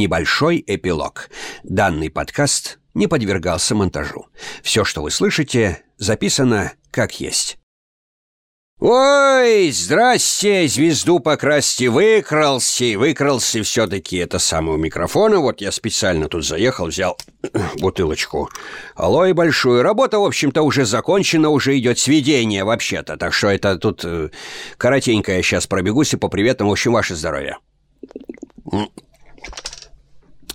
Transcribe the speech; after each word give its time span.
Небольшой 0.00 0.64
эпилог. 0.66 1.28
Данный 1.62 2.08
подкаст 2.08 2.78
не 2.94 3.06
подвергался 3.06 3.74
монтажу. 3.74 4.28
Все, 4.62 4.82
что 4.82 5.02
вы 5.02 5.10
слышите, 5.10 5.82
записано 5.98 6.72
как 6.90 7.20
есть. 7.20 7.58
«Ой, 8.78 9.70
здрасте, 9.72 10.66
звезду 10.68 11.20
покрасьте, 11.20 11.90
выкрался, 11.90 12.96
выкрался 12.96 13.62
все-таки 13.62 14.16
это 14.16 14.38
самого 14.38 14.78
микрофона. 14.78 15.38
Вот 15.38 15.60
я 15.60 15.70
специально 15.70 16.30
тут 16.30 16.46
заехал, 16.46 16.86
взял 16.86 17.18
бутылочку 17.78 18.48
алоэ 18.94 19.34
большую. 19.34 19.82
Работа, 19.82 20.18
в 20.18 20.24
общем-то, 20.24 20.62
уже 20.62 20.86
закончена, 20.86 21.50
уже 21.50 21.78
идет 21.78 21.98
сведение 21.98 22.64
вообще-то. 22.64 23.18
Так 23.18 23.34
что 23.34 23.48
это 23.48 23.76
тут 23.76 24.02
э, 24.06 24.30
коротенько 24.78 25.32
я 25.32 25.42
сейчас 25.42 25.66
пробегусь 25.66 26.14
и 26.14 26.16
по 26.16 26.28
приветам. 26.28 26.68
В 26.68 26.72
общем, 26.72 26.92
ваше 26.92 27.16
здоровье». 27.16 27.58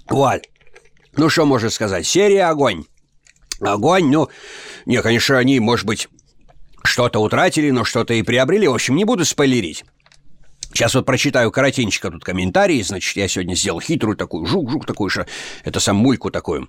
Вот. 0.10 0.42
Ну, 1.16 1.30
что 1.30 1.46
можно 1.46 1.70
сказать? 1.70 2.06
Серия 2.06 2.46
«Огонь». 2.46 2.86
Огонь, 3.62 4.12
ну... 4.12 4.30
Не, 4.86 5.02
конечно, 5.02 5.38
они, 5.38 5.60
может 5.60 5.86
быть, 5.86 6.10
что-то 6.84 7.20
утратили, 7.20 7.72
но 7.72 7.84
что-то 7.84 8.14
и 8.14 8.22
приобрели. 8.22 8.68
В 8.68 8.74
общем, 8.74 8.96
не 8.96 9.06
буду 9.06 9.26
спойлерить. 9.26 9.86
Сейчас 10.74 10.94
вот 10.94 11.06
прочитаю 11.06 11.52
коротенько 11.52 12.12
тут 12.12 12.24
комментарии. 12.24 12.82
Значит, 12.82 13.16
я 13.16 13.28
сегодня 13.30 13.56
сделал 13.56 13.80
хитрую 13.80 14.18
такую, 14.18 14.46
жук-жук 14.46 14.86
такую 14.86 15.10
же, 15.10 15.26
это 15.64 15.80
сам 15.80 15.96
мульку 15.96 16.32
такую. 16.32 16.68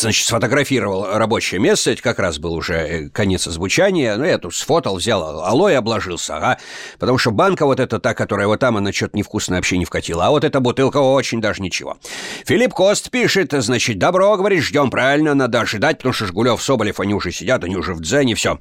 Значит, 0.00 0.26
сфотографировал 0.26 1.06
рабочее 1.16 1.60
место, 1.60 1.92
это 1.92 2.02
как 2.02 2.18
раз 2.18 2.38
был 2.38 2.54
уже 2.54 2.74
э, 2.74 3.08
конец 3.10 3.46
озвучания, 3.46 4.16
ну, 4.16 4.24
я 4.24 4.38
тут 4.38 4.54
сфотал, 4.54 4.96
взял 4.96 5.40
алоэ, 5.40 5.76
обложился, 5.76 6.36
ага, 6.36 6.58
потому 6.98 7.18
что 7.18 7.30
банка 7.30 7.64
вот 7.64 7.80
эта 7.80 7.98
та, 8.00 8.14
которая 8.14 8.46
вот 8.46 8.60
там, 8.60 8.76
она 8.76 8.92
что-то 8.92 9.16
невкусно 9.16 9.56
вообще 9.56 9.78
не 9.78 9.84
вкатила, 9.84 10.26
а 10.26 10.30
вот 10.30 10.44
эта 10.44 10.60
бутылка 10.60 10.98
очень 10.98 11.40
даже 11.40 11.62
ничего. 11.62 11.96
Филипп 12.44 12.74
Кост 12.74 13.10
пишет, 13.10 13.52
значит, 13.52 13.98
добро, 13.98 14.36
говорит, 14.36 14.62
ждем, 14.62 14.90
правильно, 14.90 15.34
надо 15.34 15.60
ожидать, 15.60 15.98
потому 15.98 16.12
что 16.12 16.26
Жгулев, 16.26 16.62
Соболев, 16.62 17.00
они 17.00 17.14
уже 17.14 17.32
сидят, 17.32 17.64
они 17.64 17.76
уже 17.76 17.94
в 17.94 18.00
дзене, 18.00 18.34
все. 18.34 18.58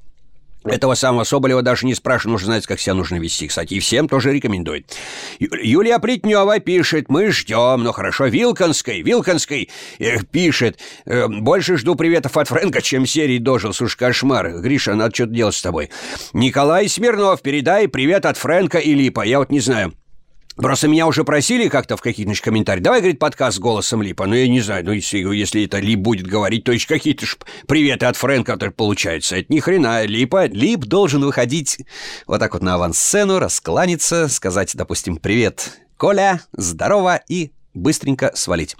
Этого 0.65 0.95
самого 0.95 1.23
Соболева 1.23 1.61
даже 1.61 1.85
не 1.85 1.93
спрашиваю, 1.93 2.33
нужно 2.33 2.47
знать, 2.47 2.65
как 2.65 2.79
себя 2.79 2.93
нужно 2.93 3.17
вести, 3.17 3.47
кстати, 3.47 3.73
и 3.73 3.79
всем 3.79 4.07
тоже 4.07 4.31
рекомендует. 4.33 4.95
Юлия 5.39 5.99
Плетнева 5.99 6.59
пишет, 6.59 7.09
мы 7.09 7.31
ждем, 7.31 7.83
ну 7.83 7.91
хорошо, 7.91 8.27
Вилконской, 8.27 9.01
Вилконской 9.01 9.69
э, 9.99 10.19
пишет, 10.23 10.79
э, 11.05 11.27
больше 11.27 11.77
жду 11.77 11.95
приветов 11.95 12.37
от 12.37 12.47
Фрэнка, 12.47 12.81
чем 12.81 13.05
серии 13.05 13.39
дожил, 13.39 13.73
слушай, 13.73 13.97
кошмар, 13.97 14.61
Гриша, 14.61 14.95
надо 14.95 15.13
что-то 15.13 15.31
делать 15.33 15.55
с 15.55 15.61
тобой. 15.61 15.89
Николай 16.31 16.87
Смирнов, 16.87 17.41
передай 17.41 17.87
привет 17.87 18.25
от 18.25 18.37
Фрэнка 18.37 18.77
и 18.77 18.93
Липа, 18.93 19.21
я 19.21 19.39
вот 19.39 19.49
не 19.49 19.59
знаю, 19.59 19.93
Просто 20.55 20.87
меня 20.87 21.07
уже 21.07 21.23
просили 21.23 21.67
как-то 21.67 21.97
в 21.97 22.01
каких-нибудь 22.01 22.41
комментариях. 22.41 22.83
Давай, 22.83 22.99
говорит, 22.99 23.19
подкаст 23.19 23.59
голосом 23.59 24.03
Липа. 24.03 24.27
Ну, 24.27 24.35
я 24.35 24.47
не 24.47 24.61
знаю, 24.61 24.85
ну, 24.85 24.91
если, 24.91 25.17
если 25.17 25.65
это 25.65 25.79
Лип 25.79 25.99
будет 25.99 26.27
говорить, 26.27 26.63
то 26.63 26.71
есть 26.71 26.85
какие-то 26.85 27.25
ж 27.25 27.37
приветы 27.67 28.05
от 28.05 28.17
Фрэнка 28.17 28.53
которые 28.53 28.73
получаются. 28.73 29.37
Это 29.37 29.51
ни 29.51 29.59
хрена. 29.59 30.05
Липа... 30.05 30.45
Лип 30.45 30.81
должен 30.81 31.25
выходить 31.25 31.79
вот 32.27 32.39
так 32.39 32.53
вот 32.53 32.61
на 32.61 32.75
авансцену, 32.75 33.39
раскланяться, 33.39 34.27
сказать, 34.27 34.71
допустим, 34.75 35.17
«Привет, 35.17 35.79
Коля, 35.97 36.41
здорово» 36.51 37.21
и 37.27 37.51
быстренько 37.73 38.31
свалить. 38.35 38.75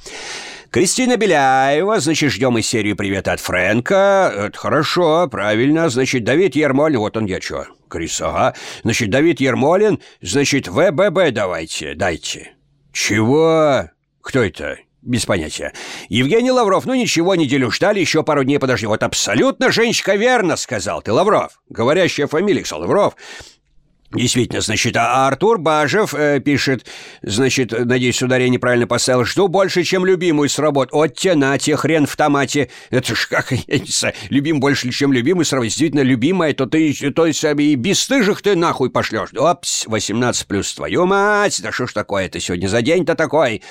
Кристина 0.73 1.17
Беляева, 1.17 1.99
значит, 1.99 2.31
ждем 2.31 2.57
и 2.57 2.63
серию 2.63 2.95
привета 2.95 3.33
от 3.33 3.39
Фрэнка. 3.39 4.33
Это 4.47 4.57
хорошо, 4.57 5.27
правильно. 5.27 5.87
Значит, 5.87 6.23
Давид 6.23 6.55
Ермолин, 6.55 6.97
вот 6.97 7.15
он 7.15 7.27
я 7.27 7.39
чё. 7.39 7.65
Крис, 7.87 8.19
ага. 8.19 8.55
Значит, 8.81 9.11
Давид 9.11 9.39
Ермолин, 9.39 9.99
значит, 10.21 10.67
ВББ 10.67 11.31
давайте, 11.31 11.93
дайте. 11.93 12.53
Чего? 12.91 13.83
Кто 14.21 14.41
это? 14.41 14.79
Без 15.03 15.27
понятия. 15.27 15.73
Евгений 16.09 16.49
Лавров, 16.49 16.85
ну 16.85 16.95
ничего, 16.95 17.35
неделю 17.35 17.69
ждали, 17.69 17.99
еще 17.99 18.23
пару 18.23 18.43
дней 18.43 18.57
подожди. 18.57 18.87
Вот 18.87 19.03
абсолютно 19.03 19.71
женщика 19.71 20.15
верно 20.15 20.55
сказал 20.55 21.03
ты, 21.03 21.13
Лавров. 21.13 21.61
Говорящая 21.69 22.25
фамилия, 22.25 22.63
Лавров. 22.71 23.15
Действительно, 24.13 24.61
значит, 24.61 24.95
а 24.95 25.27
Артур 25.27 25.57
Бажев 25.57 26.13
э, 26.13 26.39
пишет, 26.39 26.85
значит, 27.23 27.71
надеюсь, 27.71 28.21
ударение 28.21 28.59
правильно 28.59 28.85
поставил, 28.85 29.25
жду 29.25 29.47
больше, 29.47 29.83
чем 29.83 30.05
любимую 30.05 30.49
с 30.49 30.59
работ. 30.59 30.89
От 30.91 31.15
тянате, 31.15 31.75
хрен 31.75 32.05
в 32.05 32.15
томате. 32.15 32.69
Это 32.91 33.15
ж 33.15 33.27
как, 33.27 33.51
я 33.67 33.79
не 33.79 33.87
знаю, 33.87 34.13
любим 34.29 34.59
больше, 34.59 34.91
чем 34.91 35.11
любимый 35.13 35.45
с 35.45 35.51
работы. 35.51 35.69
Действительно, 35.69 36.01
любимая, 36.01 36.53
то 36.53 36.65
ты, 36.67 36.93
то 37.11 37.25
есть, 37.25 37.43
и 37.43 37.75
бесстыжих 37.75 38.41
ты 38.41 38.55
нахуй 38.55 38.89
пошлешь. 38.89 39.29
Опс, 39.33 39.87
18 39.87 40.47
плюс, 40.47 40.73
твою 40.73 41.05
мать, 41.05 41.59
да 41.63 41.71
что 41.71 41.87
ж 41.87 41.93
такое 41.93 42.25
это 42.25 42.39
сегодня 42.39 42.67
за 42.67 42.81
день-то 42.81 43.15
такой? 43.15 43.63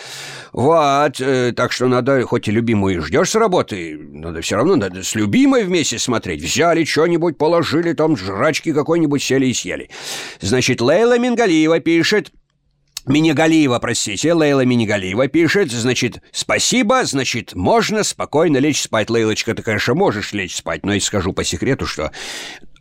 Вот, 0.53 1.21
э, 1.21 1.53
так 1.57 1.73
что 1.73 1.87
надо, 1.87 2.23
хоть 2.23 2.49
и 2.49 2.51
любимую 2.51 3.01
ждешь 3.03 3.31
с 3.31 3.35
работы, 3.37 3.97
надо 3.97 4.41
все 4.41 4.57
равно, 4.57 4.77
надо 4.77 5.03
с 5.03 5.15
любимой 5.15 5.65
вместе 5.65 5.99
смотреть. 5.99 6.43
Взяли 6.43 6.85
что-нибудь, 6.85 7.39
положили, 7.39 7.93
там 7.93 8.17
жрачки 8.17 8.73
какой-нибудь 8.73 9.23
сели 9.23 9.47
и 9.47 9.55
съели. 9.55 9.89
Значит, 10.41 10.81
Лейла 10.81 11.19
Мингалиева 11.19 11.81
пишет... 11.81 12.33
Минигалиева, 13.05 13.81
простите, 13.81 14.33
Лейла 14.33 14.65
Минигалиева 14.65 15.27
пишет, 15.27 15.73
значит, 15.73 16.23
спасибо, 16.31 17.05
значит, 17.05 17.53
можно 17.53 18.05
спокойно 18.05 18.59
лечь 18.59 18.81
спать. 18.81 19.11
Лейлочка, 19.11 19.55
ты, 19.55 19.63
конечно, 19.63 19.95
можешь 19.95 20.33
лечь 20.33 20.55
спать, 20.55 20.87
но 20.87 20.95
я 20.95 21.01
скажу 21.01 21.33
по 21.33 21.43
секрету, 21.43 21.85
что 21.85 22.13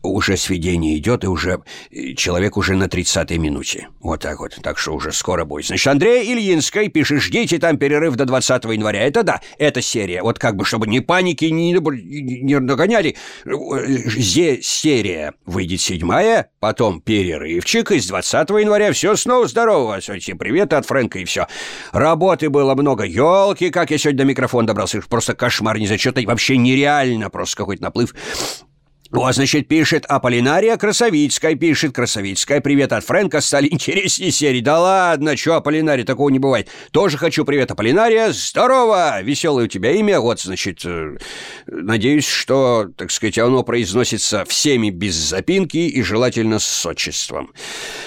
уже 0.03 0.37
сведение 0.37 0.97
идет, 0.97 1.23
и 1.23 1.27
уже 1.27 1.61
э, 1.91 2.13
человек 2.13 2.57
уже 2.57 2.75
на 2.75 2.85
30-й 2.85 3.37
минуте. 3.37 3.87
Вот 3.99 4.21
так 4.21 4.39
вот. 4.39 4.57
Так 4.61 4.77
что 4.77 4.93
уже 4.93 5.11
скоро 5.11 5.45
будет. 5.45 5.67
Значит, 5.67 5.87
Андрей 5.87 6.33
Ильинской 6.33 6.89
пишет, 6.89 7.21
ждите 7.21 7.59
там 7.59 7.77
перерыв 7.77 8.15
до 8.15 8.25
20 8.25 8.63
января. 8.65 9.01
Это 9.01 9.23
да, 9.23 9.41
это 9.57 9.81
серия. 9.81 10.21
Вот 10.23 10.39
как 10.39 10.55
бы, 10.55 10.65
чтобы 10.65 10.87
ни 10.87 10.99
паники, 10.99 11.45
ни 11.45 11.71
не 11.71 12.59
догоняли. 12.59 13.15
Здесь 13.45 14.67
серия 14.67 15.33
выйдет 15.45 15.81
седьмая, 15.81 16.49
потом 16.59 17.01
перерывчик, 17.01 17.91
и 17.91 17.99
с 17.99 18.07
20 18.07 18.49
января 18.49 18.91
все 18.91 19.15
снова 19.15 19.47
здорово. 19.47 19.99
Все, 19.99 20.35
привет 20.35 20.73
от 20.73 20.85
Фрэнка 20.85 21.19
и 21.19 21.25
все. 21.25 21.47
Работы 21.91 22.49
было 22.49 22.75
много. 22.75 23.03
Елки, 23.03 23.69
как 23.69 23.91
я 23.91 23.97
сегодня 23.97 24.19
до 24.19 24.25
микрофона 24.25 24.67
добрался. 24.67 25.01
Просто 25.07 25.35
кошмар, 25.35 25.77
ни 25.77 25.85
за 25.85 25.97
что-то. 25.97 26.21
Вообще 26.25 26.57
нереально 26.57 27.29
просто 27.29 27.57
какой-то 27.57 27.83
наплыв. 27.83 28.13
Вот, 29.11 29.35
значит, 29.35 29.67
пишет 29.67 30.05
Аполлинария 30.07 30.77
Красовицкая, 30.77 31.55
пишет 31.55 31.93
Красовицкая. 31.93 32.61
Привет 32.61 32.93
от 32.93 33.03
Фрэнка, 33.03 33.41
стали 33.41 33.67
интереснее 33.71 34.31
серии. 34.31 34.61
Да 34.61 34.79
ладно, 34.79 35.35
что, 35.35 35.55
Аполлинария, 35.55 36.05
такого 36.05 36.29
не 36.29 36.39
бывает. 36.39 36.69
Тоже 36.91 37.17
хочу 37.17 37.43
привет, 37.43 37.69
Аполлинария. 37.71 38.31
Здорово! 38.31 39.21
Веселое 39.21 39.65
у 39.65 39.67
тебя 39.67 39.91
имя. 39.91 40.21
Вот, 40.21 40.39
значит, 40.39 40.85
э, 40.85 41.17
надеюсь, 41.67 42.25
что, 42.25 42.87
так 42.95 43.11
сказать, 43.11 43.37
оно 43.37 43.63
произносится 43.63 44.45
всеми 44.45 44.91
без 44.91 45.15
запинки 45.15 45.77
и 45.77 46.01
желательно 46.03 46.59
с 46.59 46.85
отчеством. 46.85 47.51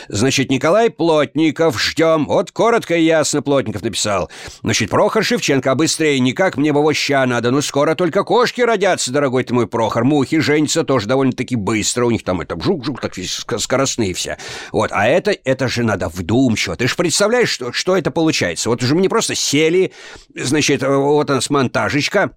Значит, 0.09 0.50
Николай 0.50 0.88
Плотников, 0.88 1.82
ждем. 1.82 2.25
Вот 2.25 2.50
коротко 2.50 2.97
и 2.97 3.04
ясно 3.04 3.42
Плотников 3.42 3.82
написал. 3.82 4.31
Значит, 4.62 4.88
Прохор 4.88 5.22
Шевченко, 5.22 5.71
а 5.71 5.75
быстрее 5.75 6.19
никак, 6.19 6.56
мне 6.56 6.72
бы 6.72 6.82
воща 6.82 7.26
надо. 7.26 7.50
Ну, 7.50 7.60
скоро 7.60 7.94
только 7.94 8.25
кошки 8.25 8.62
родятся, 8.62 9.12
дорогой 9.12 9.44
ты 9.44 9.53
мой 9.53 9.66
Прохор. 9.66 10.04
Мухи 10.04 10.38
женятся 10.38 10.82
тоже 10.94 11.09
довольно-таки 11.09 11.56
быстро, 11.56 12.05
у 12.05 12.10
них 12.12 12.22
там 12.22 12.41
это 12.41 12.55
жук-жук, 12.55 13.00
так 13.00 13.15
скоростные 13.59 14.15
все. 14.15 14.38
Вот, 14.71 14.93
а 14.93 15.09
это, 15.09 15.37
это 15.44 15.66
же 15.66 15.82
надо 15.82 16.09
вдумчиво. 16.09 16.77
Ты 16.77 16.87
же 16.87 16.94
представляешь, 16.94 17.49
что, 17.49 17.72
что 17.72 17.97
это 17.97 18.12
получается? 18.12 18.69
Вот 18.69 18.81
уже 18.81 18.94
мне 18.94 19.09
просто 19.09 19.34
сели, 19.34 19.91
значит, 20.37 20.84
вот 20.84 21.28
она 21.31 21.41
с 21.41 21.50
монтажечка, 21.50 22.37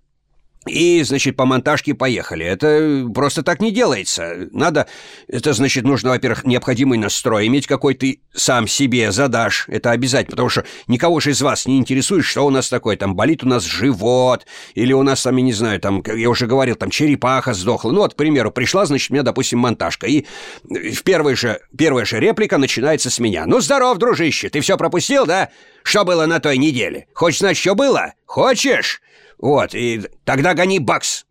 и, 0.67 1.03
значит, 1.03 1.35
по 1.35 1.45
монтажке 1.45 1.94
поехали. 1.94 2.45
Это 2.45 3.09
просто 3.13 3.44
так 3.44 3.61
не 3.61 3.72
делается. 3.72 4.47
Надо... 4.51 4.88
Это, 5.28 5.53
значит, 5.53 5.83
нужно, 5.83 6.09
во-первых, 6.09 6.45
необходимый 6.45 6.97
настрой 6.97 7.47
иметь, 7.47 7.67
какой 7.67 7.95
ты 7.95 8.22
сам 8.33 8.67
себе 8.67 9.11
задашь. 9.11 9.66
Это 9.67 9.91
обязательно, 9.91 10.31
потому 10.31 10.50
что 10.50 10.66
никого 10.88 11.19
же 11.19 11.31
из 11.31 11.41
вас 11.41 11.66
не 11.66 11.78
интересует, 11.78 12.25
что 12.25 12.45
у 12.45 12.50
нас 12.50 12.69
такое. 12.69 12.97
Там 12.97 13.16
болит 13.16 13.43
у 13.43 13.47
нас 13.47 13.64
живот, 13.64 14.46
или 14.75 14.93
у 14.93 15.03
нас, 15.03 15.23
там, 15.23 15.35
я 15.37 15.43
не 15.43 15.53
знаю, 15.53 15.79
там, 15.79 16.03
я 16.05 16.29
уже 16.29 16.47
говорил, 16.47 16.75
там, 16.75 16.90
черепаха 16.90 17.53
сдохла. 17.53 17.91
Ну, 17.91 18.02
вот, 18.02 18.14
к 18.14 18.17
примеру, 18.17 18.52
пришла, 18.52 18.85
значит, 18.85 19.11
у 19.11 19.14
меня, 19.14 19.23
допустим, 19.23 19.59
монтажка. 19.59 20.08
И 20.08 20.25
в 20.64 21.03
первой 21.03 21.35
же, 21.35 21.59
первая 21.78 22.05
же 22.05 22.19
реплика 22.19 22.58
начинается 22.58 23.09
с 23.09 23.19
меня. 23.19 23.46
«Ну, 23.46 23.61
здоров, 23.61 23.97
дружище, 23.97 24.49
ты 24.49 24.61
все 24.61 24.78
пропустил, 24.78 25.25
да? 25.25 25.49
Что 25.84 26.03
было 26.03 26.25
на 26.25 26.40
той 26.40 26.58
неделе? 26.58 27.08
Хочешь 27.14 27.40
знать, 27.40 27.58
что 27.58 27.75
было? 27.75 28.14
Хочешь?» 28.25 29.02
Вот, 29.39 29.75
и 29.75 30.01
тогда 30.23 30.53
гони 30.53 30.79
бакс. 30.79 31.25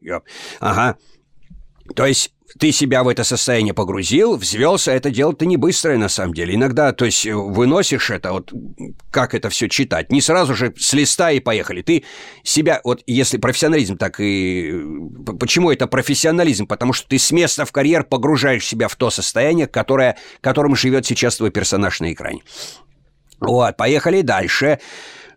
Ага. 0.61 0.97
То 1.95 2.07
есть 2.07 2.33
ты 2.59 2.73
себя 2.73 3.03
в 3.03 3.09
это 3.09 3.25
состояние 3.25 3.75
погрузил, 3.75 4.37
взвелся, 4.37 4.93
это 4.93 5.11
дело-то 5.11 5.47
не 5.47 5.57
быстрое 5.57 5.99
на 5.99 6.09
самом 6.09 6.33
деле. 6.33 6.55
Иногда, 6.55 6.93
то 6.93 7.05
есть, 7.05 7.27
выносишь 7.27 8.11
это, 8.11 8.33
вот 8.33 8.53
как 9.11 9.35
это 9.35 9.51
все 9.51 9.69
читать, 9.69 10.11
не 10.11 10.21
сразу 10.21 10.55
же 10.55 10.73
с 10.79 10.93
листа 10.93 11.31
и 11.33 11.41
поехали. 11.41 11.83
Ты 11.83 12.05
себя, 12.43 12.81
вот 12.85 13.03
если 13.07 13.37
профессионализм, 13.37 13.99
так 13.99 14.21
и... 14.21 14.73
Почему 15.39 15.71
это 15.71 15.87
профессионализм? 15.87 16.67
Потому 16.67 16.93
что 16.93 17.09
ты 17.09 17.19
с 17.19 17.31
места 17.31 17.65
в 17.65 17.73
карьер 17.73 18.05
погружаешь 18.05 18.65
себя 18.67 18.89
в 18.89 18.97
то 18.97 19.11
состояние, 19.11 19.67
которое, 19.67 20.17
которым 20.41 20.77
живет 20.77 21.05
сейчас 21.05 21.37
твой 21.37 21.51
персонаж 21.51 22.01
на 22.01 22.13
экране. 22.13 22.43
Вот, 23.41 23.77
поехали 23.77 24.23
дальше. 24.23 24.79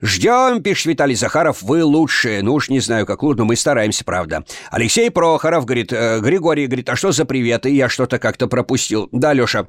Ждем, 0.02 0.64
пишет 0.64 0.86
Виталий 0.86 1.16
Захаров, 1.16 1.62
вы 1.62 1.84
лучшие. 1.84 2.42
Ну 2.42 2.54
уж 2.54 2.70
не 2.70 2.80
знаю, 2.80 3.06
как 3.06 3.22
лучше, 3.22 3.40
но 3.40 3.46
мы 3.46 3.56
стараемся, 3.56 4.06
правда. 4.06 4.46
Алексей 4.72 5.12
Прохоров 5.12 5.66
говорит, 5.66 5.92
э, 5.92 6.20
Григорий 6.22 6.68
говорит, 6.68 6.90
а 6.90 6.96
что 6.96 7.12
за 7.12 7.26
приветы? 7.26 7.70
Я 7.70 7.90
что-то 7.90 8.18
как-то 8.18 8.48
пропустил. 8.48 9.10
Да, 9.12 9.34
Леша, 9.34 9.68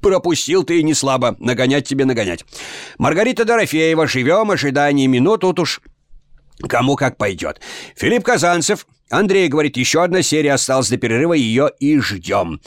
пропустил 0.00 0.62
ты 0.62 0.82
не 0.82 0.94
слабо. 0.94 1.34
Нагонять 1.40 1.88
тебе 1.88 2.04
нагонять. 2.04 2.44
Маргарита 2.98 3.44
Дорофеева, 3.44 4.06
живем, 4.06 4.50
ожидание 4.52 5.08
минут, 5.08 5.40
тут 5.40 5.58
уж 5.58 5.80
кому 6.68 6.94
как 6.94 7.16
пойдет. 7.16 7.60
Филипп 7.96 8.22
Казанцев, 8.22 8.86
Андрей 9.10 9.48
говорит, 9.48 9.76
еще 9.76 10.04
одна 10.04 10.22
серия 10.22 10.52
осталась 10.52 10.88
до 10.88 10.96
перерыва, 10.96 11.32
ее 11.32 11.70
и 11.80 11.98
ждем. 11.98 12.60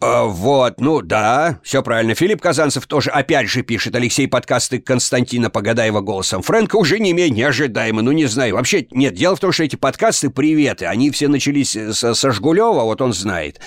А, 0.00 0.24
вот, 0.24 0.80
ну 0.80 1.02
да, 1.02 1.58
все 1.64 1.82
правильно. 1.82 2.14
Филипп 2.14 2.40
Казанцев 2.40 2.86
тоже 2.86 3.10
опять 3.10 3.48
же 3.48 3.62
пишет. 3.62 3.96
Алексей 3.96 4.28
подкасты 4.28 4.78
Константина 4.78 5.50
Погадаева 5.50 6.00
голосом. 6.00 6.42
Фрэнка 6.42 6.76
уже 6.76 7.00
не 7.00 7.12
менее 7.12 7.30
неожидаемо, 7.30 8.02
ну 8.02 8.12
не 8.12 8.26
знаю. 8.26 8.54
Вообще, 8.54 8.86
нет, 8.92 9.14
дело 9.14 9.34
в 9.34 9.40
том, 9.40 9.50
что 9.50 9.64
эти 9.64 9.76
подкасты 9.76 10.30
приветы, 10.30 10.86
они 10.86 11.10
все 11.10 11.26
начались 11.28 11.76
со, 11.92 12.14
со 12.14 12.30
Жгулева, 12.30 12.82
вот 12.84 13.00
он 13.00 13.12
знает. 13.12 13.60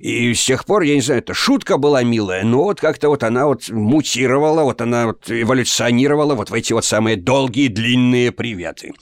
И 0.00 0.32
с 0.34 0.44
тех 0.44 0.64
пор, 0.64 0.82
я 0.82 0.94
не 0.94 1.00
знаю, 1.00 1.20
это 1.20 1.34
шутка 1.34 1.76
была 1.76 2.02
милая, 2.02 2.44
но 2.44 2.64
вот 2.64 2.80
как-то 2.80 3.08
вот 3.08 3.22
она 3.22 3.46
вот 3.46 3.68
мутировала, 3.68 4.62
вот 4.62 4.80
она 4.80 5.06
вот 5.06 5.30
эволюционировала 5.30 6.34
вот 6.34 6.50
в 6.50 6.54
эти 6.54 6.72
вот 6.72 6.84
самые 6.84 7.16
долгие 7.16 7.68
длинные 7.68 8.30
приветы. 8.30 8.92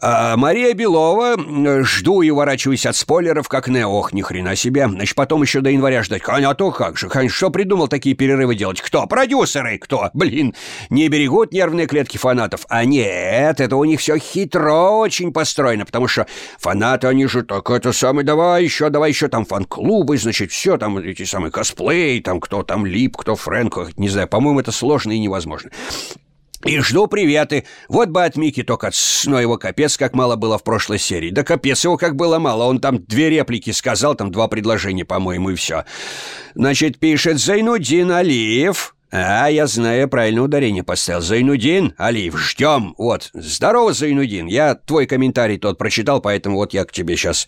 А 0.00 0.36
Мария 0.36 0.74
Белова, 0.74 1.36
жду 1.84 2.22
и 2.22 2.30
уворачиваюсь 2.30 2.86
от 2.86 2.96
спойлеров, 2.96 3.48
как 3.48 3.68
не, 3.68 3.86
ох, 3.86 4.12
ни 4.12 4.22
хрена 4.22 4.56
себе. 4.56 4.88
Значит, 4.88 5.14
потом 5.14 5.42
еще 5.42 5.60
до 5.60 5.70
января 5.70 6.02
ждать. 6.02 6.22
А 6.26 6.54
то 6.54 6.70
как 6.70 6.96
же, 6.96 7.08
Хань, 7.08 7.28
что 7.28 7.50
придумал 7.50 7.88
такие 7.88 8.14
перерывы 8.14 8.54
делать? 8.54 8.80
Кто? 8.80 9.06
Продюсеры? 9.06 9.78
Кто? 9.78 10.10
Блин, 10.14 10.54
не 10.90 11.08
берегут 11.08 11.52
нервные 11.52 11.86
клетки 11.86 12.16
фанатов. 12.16 12.66
А 12.68 12.84
нет, 12.84 13.60
это 13.60 13.76
у 13.76 13.84
них 13.84 14.00
все 14.00 14.18
хитро 14.18 14.90
очень 14.90 15.32
построено, 15.32 15.84
потому 15.84 16.08
что 16.08 16.26
фанаты, 16.58 17.06
они 17.06 17.26
же 17.26 17.42
так 17.42 17.68
это 17.70 17.92
самое, 17.92 18.26
давай 18.26 18.64
еще, 18.64 18.90
давай 18.90 19.10
еще 19.10 19.28
там 19.28 19.44
фан-клубы, 19.44 20.16
значит, 20.18 20.52
все 20.52 20.76
там 20.78 20.98
эти 20.98 21.24
самые 21.24 21.50
косплей, 21.50 22.20
там 22.20 22.40
кто 22.40 22.62
там 22.62 22.86
Лип, 22.86 23.16
кто 23.16 23.36
Фрэнко, 23.36 23.88
не 23.96 24.08
знаю, 24.08 24.28
по-моему, 24.28 24.60
это 24.60 24.72
сложно 24.72 25.12
и 25.12 25.18
невозможно. 25.18 25.70
И 26.64 26.78
жду 26.80 27.06
приветы. 27.06 27.64
Вот 27.88 28.08
бы 28.08 28.24
от 28.24 28.36
Мики 28.36 28.62
только 28.62 28.90
но 29.26 29.40
его 29.40 29.58
капец, 29.58 29.96
как 29.96 30.14
мало 30.14 30.36
было 30.36 30.58
в 30.58 30.64
прошлой 30.64 30.98
серии. 30.98 31.30
Да 31.30 31.44
капец 31.44 31.84
его 31.84 31.96
как 31.96 32.16
было 32.16 32.38
мало. 32.38 32.64
Он 32.64 32.80
там 32.80 33.04
две 33.04 33.30
реплики 33.30 33.70
сказал, 33.70 34.14
там 34.14 34.32
два 34.32 34.48
предложения, 34.48 35.04
по-моему, 35.04 35.50
и 35.50 35.54
все. 35.54 35.84
Значит, 36.54 36.98
пишет 36.98 37.38
Зайнудин 37.38 38.10
Алиев. 38.10 38.95
«А, 39.12 39.48
я 39.48 39.68
знаю, 39.68 40.08
правильное 40.08 40.42
ударение 40.42 40.82
поставил. 40.82 41.20
Зайнудин, 41.20 41.94
Алиев, 41.96 42.36
ждем. 42.36 42.94
Вот, 42.98 43.30
здорово, 43.34 43.92
Зайнудин. 43.92 44.46
Я 44.46 44.74
твой 44.74 45.06
комментарий 45.06 45.58
тот 45.58 45.78
прочитал, 45.78 46.20
поэтому 46.20 46.56
вот 46.56 46.74
я 46.74 46.84
к 46.84 46.90
тебе 46.90 47.16
сейчас 47.16 47.46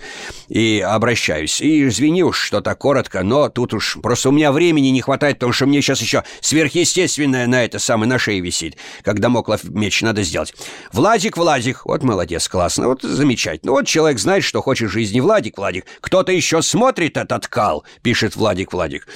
и 0.49 0.81
обращаюсь. 0.87 1.61
И 1.61 1.89
извини 1.89 2.23
уж, 2.23 2.39
что 2.39 2.61
так 2.61 2.79
коротко, 2.79 3.25
но 3.25 3.49
тут 3.49 3.75
уж 3.75 3.99
просто 4.01 4.29
у 4.29 4.33
меня 4.33 4.53
времени 4.53 4.89
не 4.89 5.01
хватает, 5.01 5.37
потому 5.37 5.53
что 5.53 5.67
мне 5.67 5.83
сейчас 5.83 6.01
еще 6.01 6.23
сверхъестественное 6.41 7.49
на 7.49 7.65
это 7.65 7.81
самое 7.81 8.09
на 8.09 8.21
шее 8.21 8.41
висит. 8.41 8.77
Когда 9.03 9.29
моклов 9.29 9.65
меч 9.65 10.01
надо 10.03 10.23
сделать. 10.23 10.55
Владик, 10.93 11.37
Владик, 11.37 11.87
вот 11.87 12.05
молодец, 12.05 12.47
классно, 12.47 12.87
вот 12.87 13.03
замечательно. 13.03 13.73
Вот 13.73 13.87
человек 13.89 14.21
знает, 14.21 14.45
что 14.45 14.63
хочет 14.63 14.91
жизни. 14.91 15.19
Владик, 15.19 15.59
Владик, 15.59 15.87
кто-то 16.01 16.31
еще 16.31 16.63
смотрит 16.63 17.17
этот 17.17 17.49
кал, 17.49 17.85
пишет 18.03 18.37
Владик, 18.37 18.73
Владик. 18.73 19.09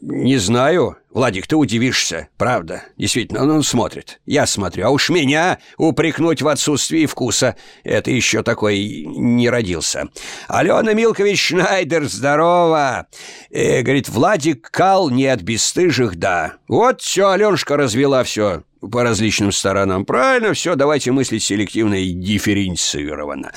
«Не 0.00 0.36
знаю. 0.36 0.96
Владик, 1.10 1.46
ты 1.46 1.56
удивишься. 1.56 2.28
Правда. 2.36 2.84
Действительно, 2.98 3.42
он 3.42 3.62
смотрит. 3.62 4.20
Я 4.26 4.46
смотрю. 4.46 4.86
А 4.86 4.90
уж 4.90 5.08
меня 5.08 5.58
упрекнуть 5.78 6.42
в 6.42 6.48
отсутствии 6.48 7.06
вкуса. 7.06 7.56
Это 7.82 8.10
еще 8.10 8.42
такой 8.42 9.04
не 9.06 9.48
родился. 9.48 10.08
Алена 10.48 10.92
Милкович 10.92 11.48
Шнайдер, 11.48 12.04
здорово!» 12.04 13.06
э, 13.50 13.82
Говорит, 13.82 14.08
Владик 14.08 14.70
кал 14.70 15.10
не 15.10 15.26
от 15.26 15.40
бесстыжих, 15.40 16.16
да. 16.16 16.54
Вот 16.68 17.00
все, 17.00 17.30
Аленушка 17.30 17.76
развела 17.76 18.22
все 18.24 18.62
по 18.80 19.02
различным 19.02 19.52
сторонам. 19.52 20.04
Правильно, 20.04 20.52
все, 20.52 20.74
давайте 20.74 21.12
мыслить 21.12 21.42
селективно 21.42 21.94
и 21.94 22.12
дифференцированно. 22.12 23.52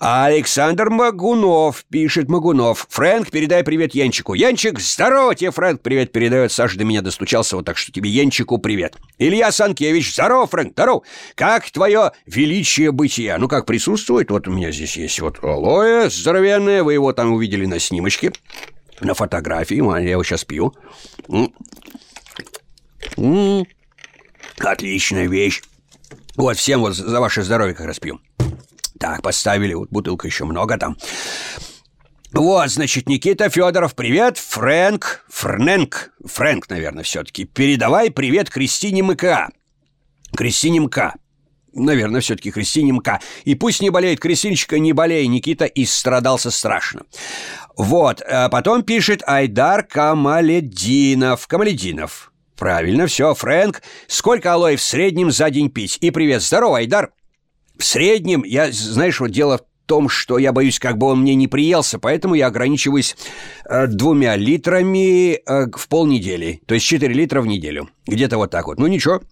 Александр 0.00 0.90
Магунов, 0.90 1.84
пишет 1.90 2.28
Магунов. 2.28 2.86
Фрэнк, 2.88 3.32
передай 3.32 3.64
привет 3.64 3.96
Янчику. 3.96 4.34
Янчик, 4.34 4.78
здорово 4.78 5.34
тебе, 5.34 5.50
Фрэнк, 5.50 5.80
привет 5.80 6.12
передает. 6.12 6.52
Саша 6.52 6.78
до 6.78 6.84
меня 6.84 7.02
достучался, 7.02 7.56
вот 7.56 7.64
так 7.64 7.76
что 7.76 7.90
тебе 7.90 8.08
Янчику 8.08 8.58
привет. 8.58 8.96
Илья 9.18 9.50
Санкевич, 9.50 10.14
здорово, 10.14 10.46
Фрэнк, 10.46 10.72
здорово. 10.74 11.02
Как 11.34 11.68
твое 11.72 12.12
величие 12.26 12.92
бытия? 12.92 13.38
Ну, 13.38 13.48
как 13.48 13.66
присутствует? 13.66 14.30
Вот 14.30 14.46
у 14.46 14.52
меня 14.52 14.70
здесь 14.70 14.96
есть 14.96 15.18
вот 15.20 15.42
алоэ 15.42 16.10
здоровенное, 16.10 16.84
вы 16.84 16.92
его 16.92 17.12
там 17.12 17.32
увидели 17.32 17.66
на 17.66 17.80
снимочке, 17.80 18.32
на 19.00 19.14
фотографии, 19.14 19.76
я 20.00 20.10
его 20.10 20.22
сейчас 20.22 20.44
пью. 20.44 20.74
М 21.28 21.52
-м 23.16 23.62
-м. 23.62 23.66
Отличная 24.58 25.26
вещь. 25.26 25.60
Вот, 26.36 26.56
всем 26.56 26.80
вот 26.82 26.94
за 26.94 27.18
ваше 27.18 27.42
здоровье 27.42 27.74
как 27.74 27.86
раз 27.86 27.98
пью. 27.98 28.20
Так, 28.98 29.22
поставили, 29.22 29.74
вот 29.74 29.90
бутылка 29.90 30.26
еще 30.26 30.44
много 30.44 30.76
там. 30.76 30.96
Вот, 32.32 32.68
значит, 32.68 33.08
Никита 33.08 33.48
Федоров, 33.48 33.94
привет, 33.94 34.36
Фрэнк, 34.36 35.24
Фрненк, 35.28 36.10
Фрэнк, 36.24 36.68
наверное, 36.68 37.04
все-таки. 37.04 37.44
Передавай 37.44 38.10
привет 38.10 38.50
Кристине 38.50 39.00
МК. 39.02 39.48
Кристине 40.36 40.80
МК. 40.80 41.14
Наверное, 41.72 42.20
все-таки 42.20 42.50
Кристине 42.50 42.92
МК. 42.92 43.20
И 43.44 43.54
пусть 43.54 43.80
не 43.80 43.90
болеет 43.90 44.20
Кристиночка, 44.20 44.78
не 44.78 44.92
болей, 44.92 45.26
Никита, 45.26 45.64
и 45.64 45.86
страдался 45.86 46.50
страшно. 46.50 47.02
Вот, 47.76 48.20
а 48.20 48.48
потом 48.48 48.82
пишет 48.82 49.22
Айдар 49.26 49.84
Камалединов. 49.84 51.46
Камалединов. 51.46 52.32
Правильно, 52.56 53.06
все, 53.06 53.32
Фрэнк. 53.34 53.82
Сколько 54.08 54.52
алоэ 54.52 54.76
в 54.76 54.82
среднем 54.82 55.30
за 55.30 55.48
день 55.48 55.70
пить? 55.70 55.96
И 56.00 56.10
привет, 56.10 56.42
здорово, 56.42 56.78
Айдар. 56.78 57.12
В 57.78 57.84
среднем, 57.84 58.42
я, 58.44 58.72
знаешь, 58.72 59.20
вот 59.20 59.30
дело 59.30 59.58
в 59.58 59.62
том, 59.86 60.08
что 60.08 60.38
я 60.38 60.52
боюсь, 60.52 60.78
как 60.78 60.98
бы 60.98 61.06
он 61.06 61.22
мне 61.22 61.34
не 61.34 61.48
приелся, 61.48 61.98
поэтому 61.98 62.34
я 62.34 62.48
ограничиваюсь 62.48 63.16
э, 63.64 63.86
двумя 63.86 64.36
литрами 64.36 65.34
э, 65.34 65.66
в 65.74 65.88
полнедели, 65.88 66.60
то 66.66 66.74
есть 66.74 66.84
4 66.86 67.14
литра 67.14 67.40
в 67.40 67.46
неделю. 67.46 67.88
Где-то 68.06 68.36
вот 68.36 68.50
так 68.50 68.66
вот. 68.66 68.78
Ну 68.78 68.86
ничего, 68.88 69.22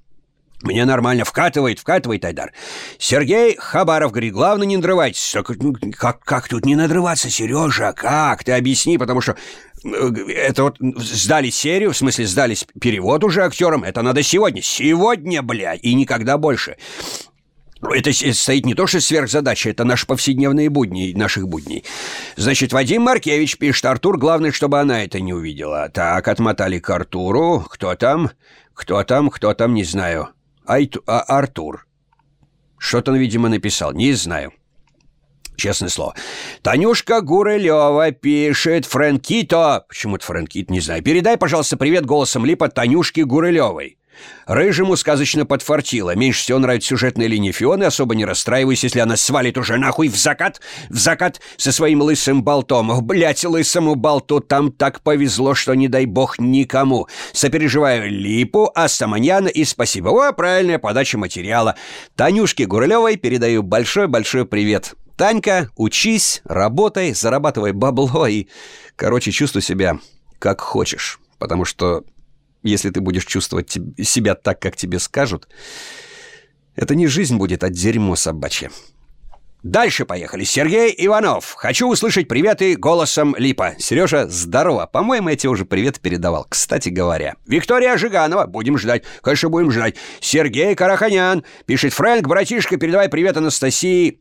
мне 0.63 0.85
нормально 0.87 1.25
вкатывает, 1.25 1.79
вкатывает 1.79 2.25
Айдар. 2.25 2.53
Сергей 2.99 3.57
Хабаров 3.57 4.13
говорит, 4.13 4.33
главное 4.33 4.67
не 4.67 4.77
надрывайтесь. 4.77 5.31
Так, 5.33 5.51
ну, 5.61 5.75
как, 5.93 6.21
как 6.21 6.49
тут 6.49 6.65
не 6.65 6.75
надрываться, 6.75 7.29
Сережа? 7.29 7.93
Как? 7.93 8.43
Ты 8.43 8.53
объясни, 8.53 8.97
потому 8.97 9.21
что 9.21 9.37
э, 9.85 9.89
это 10.35 10.63
вот 10.63 10.79
сдали 10.81 11.51
серию, 11.51 11.93
в 11.93 11.97
смысле 11.97 12.27
сдались 12.27 12.67
перевод 12.81 13.23
уже 13.25 13.43
актерам. 13.43 13.85
Это 13.85 14.01
надо 14.03 14.23
сегодня. 14.23 14.63
Сегодня, 14.63 15.43
бля, 15.43 15.75
и 15.75 15.93
никогда 15.93 16.39
больше. 16.39 16.77
Это 17.83 18.13
стоит 18.13 18.65
не 18.65 18.75
то, 18.75 18.87
что 18.87 19.01
сверхзадача, 19.01 19.71
это 19.71 19.85
наши 19.85 20.07
повседневные 20.07 20.71
будни, 20.71 21.13
наших 21.15 21.47
будней. 21.47 21.85
Значит, 22.37 22.73
Вадим 22.73 23.03
Маркевич 23.03 23.59
пишет, 23.59 23.85
Артур, 23.85 24.19
главное, 24.19 24.51
чтобы 24.51 24.81
она 24.81 25.05
это 25.05 25.21
не 25.21 25.35
увидела. 25.35 25.91
Так, 25.91 26.27
отмотали 26.27 26.79
к 26.79 26.89
Артуру. 26.89 27.67
Кто 27.69 27.95
там? 27.95 28.31
Кто 28.73 29.03
там? 29.05 29.29
Кто 29.29 29.53
там? 29.53 29.75
Не 29.75 29.85
знаю. 29.85 30.31
Айту... 30.65 31.03
А, 31.07 31.21
Артур. 31.21 31.87
Что-то 32.79 33.13
он, 33.13 33.19
видимо, 33.19 33.49
написал. 33.49 33.93
Не 33.93 34.13
знаю. 34.15 34.53
Честное 35.57 35.89
слово. 35.89 36.15
Танюшка 36.63 37.21
Гурылева 37.21 38.11
пишет 38.13 38.85
Фрэнкито. 38.87 39.87
Почему-то 39.89 40.25
Фрэнкит, 40.25 40.71
не 40.71 40.81
знаю. 40.81 41.03
Передай, 41.03 41.37
пожалуйста, 41.37 41.77
привет 41.77 42.05
голосом 42.05 42.45
Липа 42.45 42.69
Танюшке 42.69 43.25
Гурылевой. 43.25 43.99
Рыжему 44.47 44.97
сказочно 44.97 45.45
подфартило. 45.47 46.15
Меньше 46.15 46.43
всего 46.43 46.59
нравится 46.59 46.89
сюжетная 46.91 47.27
линия 47.27 47.53
Фионы, 47.53 47.85
особо 47.85 48.15
не 48.15 48.25
расстраиваюсь, 48.25 48.85
если 48.85 49.01
она 49.01 49.17
свалит 49.17 49.59
уже 49.59 49.77
нахуй 49.77 50.09
в 50.09 50.17
закат, 50.17 50.61
в 50.89 50.97
закат 50.97 51.41
со 51.57 51.73
своим 51.73 52.03
лысым 52.03 52.43
болтом. 52.43 53.05
Блять, 53.05 53.45
лысому 53.45 53.95
болту 53.95 54.41
там 54.41 54.73
так 54.73 55.01
повезло, 55.01 55.55
что 55.55 55.75
не 55.75 55.89
дай 55.89 56.07
бог 56.07 56.39
никому. 56.39 57.09
Сопереживаю 57.33 58.11
Липу, 58.11 58.71
Астаманьяна 58.75 59.49
и 59.49 59.65
спасибо. 59.65 60.09
О, 60.09 60.33
правильная 60.33 60.79
подача 60.79 61.19
материала. 61.19 61.77
Танюшке 62.15 62.67
Гурылевой 62.67 63.17
передаю 63.17 63.63
большой-большой 63.63 64.47
привет. 64.47 64.95
Танька, 65.17 65.71
учись, 65.77 66.43
работай, 66.45 67.15
зарабатывай 67.15 67.73
бабло 67.73 68.27
и... 68.27 68.49
Короче, 68.97 69.31
чувствуй 69.31 69.63
себя 69.63 69.99
как 70.39 70.61
хочешь, 70.61 71.19
потому 71.39 71.65
что 71.65 72.05
если 72.67 72.91
ты 72.91 73.01
будешь 73.01 73.25
чувствовать 73.25 73.77
себя 74.03 74.35
так, 74.35 74.61
как 74.61 74.77
тебе 74.77 74.99
скажут, 74.99 75.49
это 76.75 76.95
не 76.95 77.07
жизнь 77.07 77.37
будет, 77.37 77.65
а 77.65 77.71
дерьмо 77.71 78.17
собачье. 78.17 78.71
Дальше 79.63 80.05
поехали. 80.05 80.45
Сергей 80.45 80.95
Иванов. 80.97 81.55
Хочу 81.55 81.89
услышать 81.89 82.29
приветы 82.29 82.77
голосом 82.77 83.35
Липа. 83.37 83.75
Сережа, 83.79 84.29
здорово. 84.29 84.87
По-моему, 84.87 85.31
я 85.31 85.37
тебе 85.37 85.51
уже 85.51 85.65
привет 85.65 85.99
передавал. 85.99 86.47
Кстати 86.49 86.89
говоря. 86.89 87.35
Виктория 87.47 87.97
Жиганова. 87.97 88.47
Будем 88.47 88.79
ждать. 88.79 89.03
Конечно, 89.23 89.49
будем 89.49 89.73
ждать. 89.73 89.97
Сергей 90.21 90.77
Караханян. 90.77 91.43
Пишет 91.65 91.95
Фрэнк, 91.95 92.29
братишка, 92.29 92.77
передавай 92.77 93.09
привет 93.09 93.37
Анастасии 93.39 94.21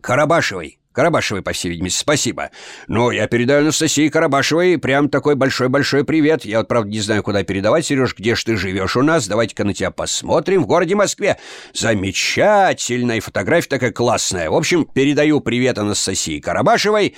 Карабашевой. 0.00 0.79
Карабашевой, 0.92 1.42
по 1.42 1.52
всей 1.52 1.68
видимости, 1.68 2.00
спасибо. 2.00 2.50
Ну, 2.88 3.12
я 3.12 3.28
передаю 3.28 3.60
Анастасии 3.60 4.08
Карабашевой 4.08 4.76
прям 4.76 5.08
такой 5.08 5.36
большой-большой 5.36 6.04
привет. 6.04 6.44
Я 6.44 6.58
вот, 6.58 6.68
правда, 6.68 6.90
не 6.90 7.00
знаю, 7.00 7.22
куда 7.22 7.44
передавать, 7.44 7.86
Сереж, 7.86 8.16
где 8.16 8.34
ж 8.34 8.42
ты 8.42 8.56
живешь 8.56 8.96
у 8.96 9.02
нас? 9.02 9.28
Давайте-ка 9.28 9.64
на 9.64 9.72
тебя 9.72 9.92
посмотрим 9.92 10.64
в 10.64 10.66
городе 10.66 10.96
Москве. 10.96 11.38
Замечательная 11.72 13.20
фотография 13.20 13.68
такая 13.68 13.92
классная. 13.92 14.50
В 14.50 14.54
общем, 14.56 14.84
передаю 14.84 15.40
привет 15.40 15.78
Анастасии 15.78 16.40
Карабашевой 16.40 17.14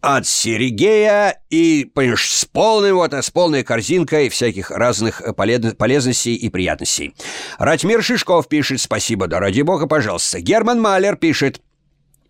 от 0.00 0.26
Сергея 0.26 1.40
и, 1.50 1.90
понимаешь, 1.94 2.28
с 2.28 2.44
полной 2.44 2.92
вот, 2.92 3.12
с 3.12 3.30
полной 3.30 3.62
корзинкой 3.62 4.30
всяких 4.30 4.70
разных 4.70 5.22
полезностей 5.36 6.34
и 6.34 6.48
приятностей. 6.48 7.14
Ратмир 7.58 8.02
Шишков 8.02 8.48
пишет 8.48 8.80
«Спасибо, 8.80 9.26
да 9.26 9.38
ради 9.38 9.60
бога, 9.60 9.86
пожалуйста». 9.86 10.40
Герман 10.40 10.80
Малер 10.80 11.16
пишет 11.16 11.60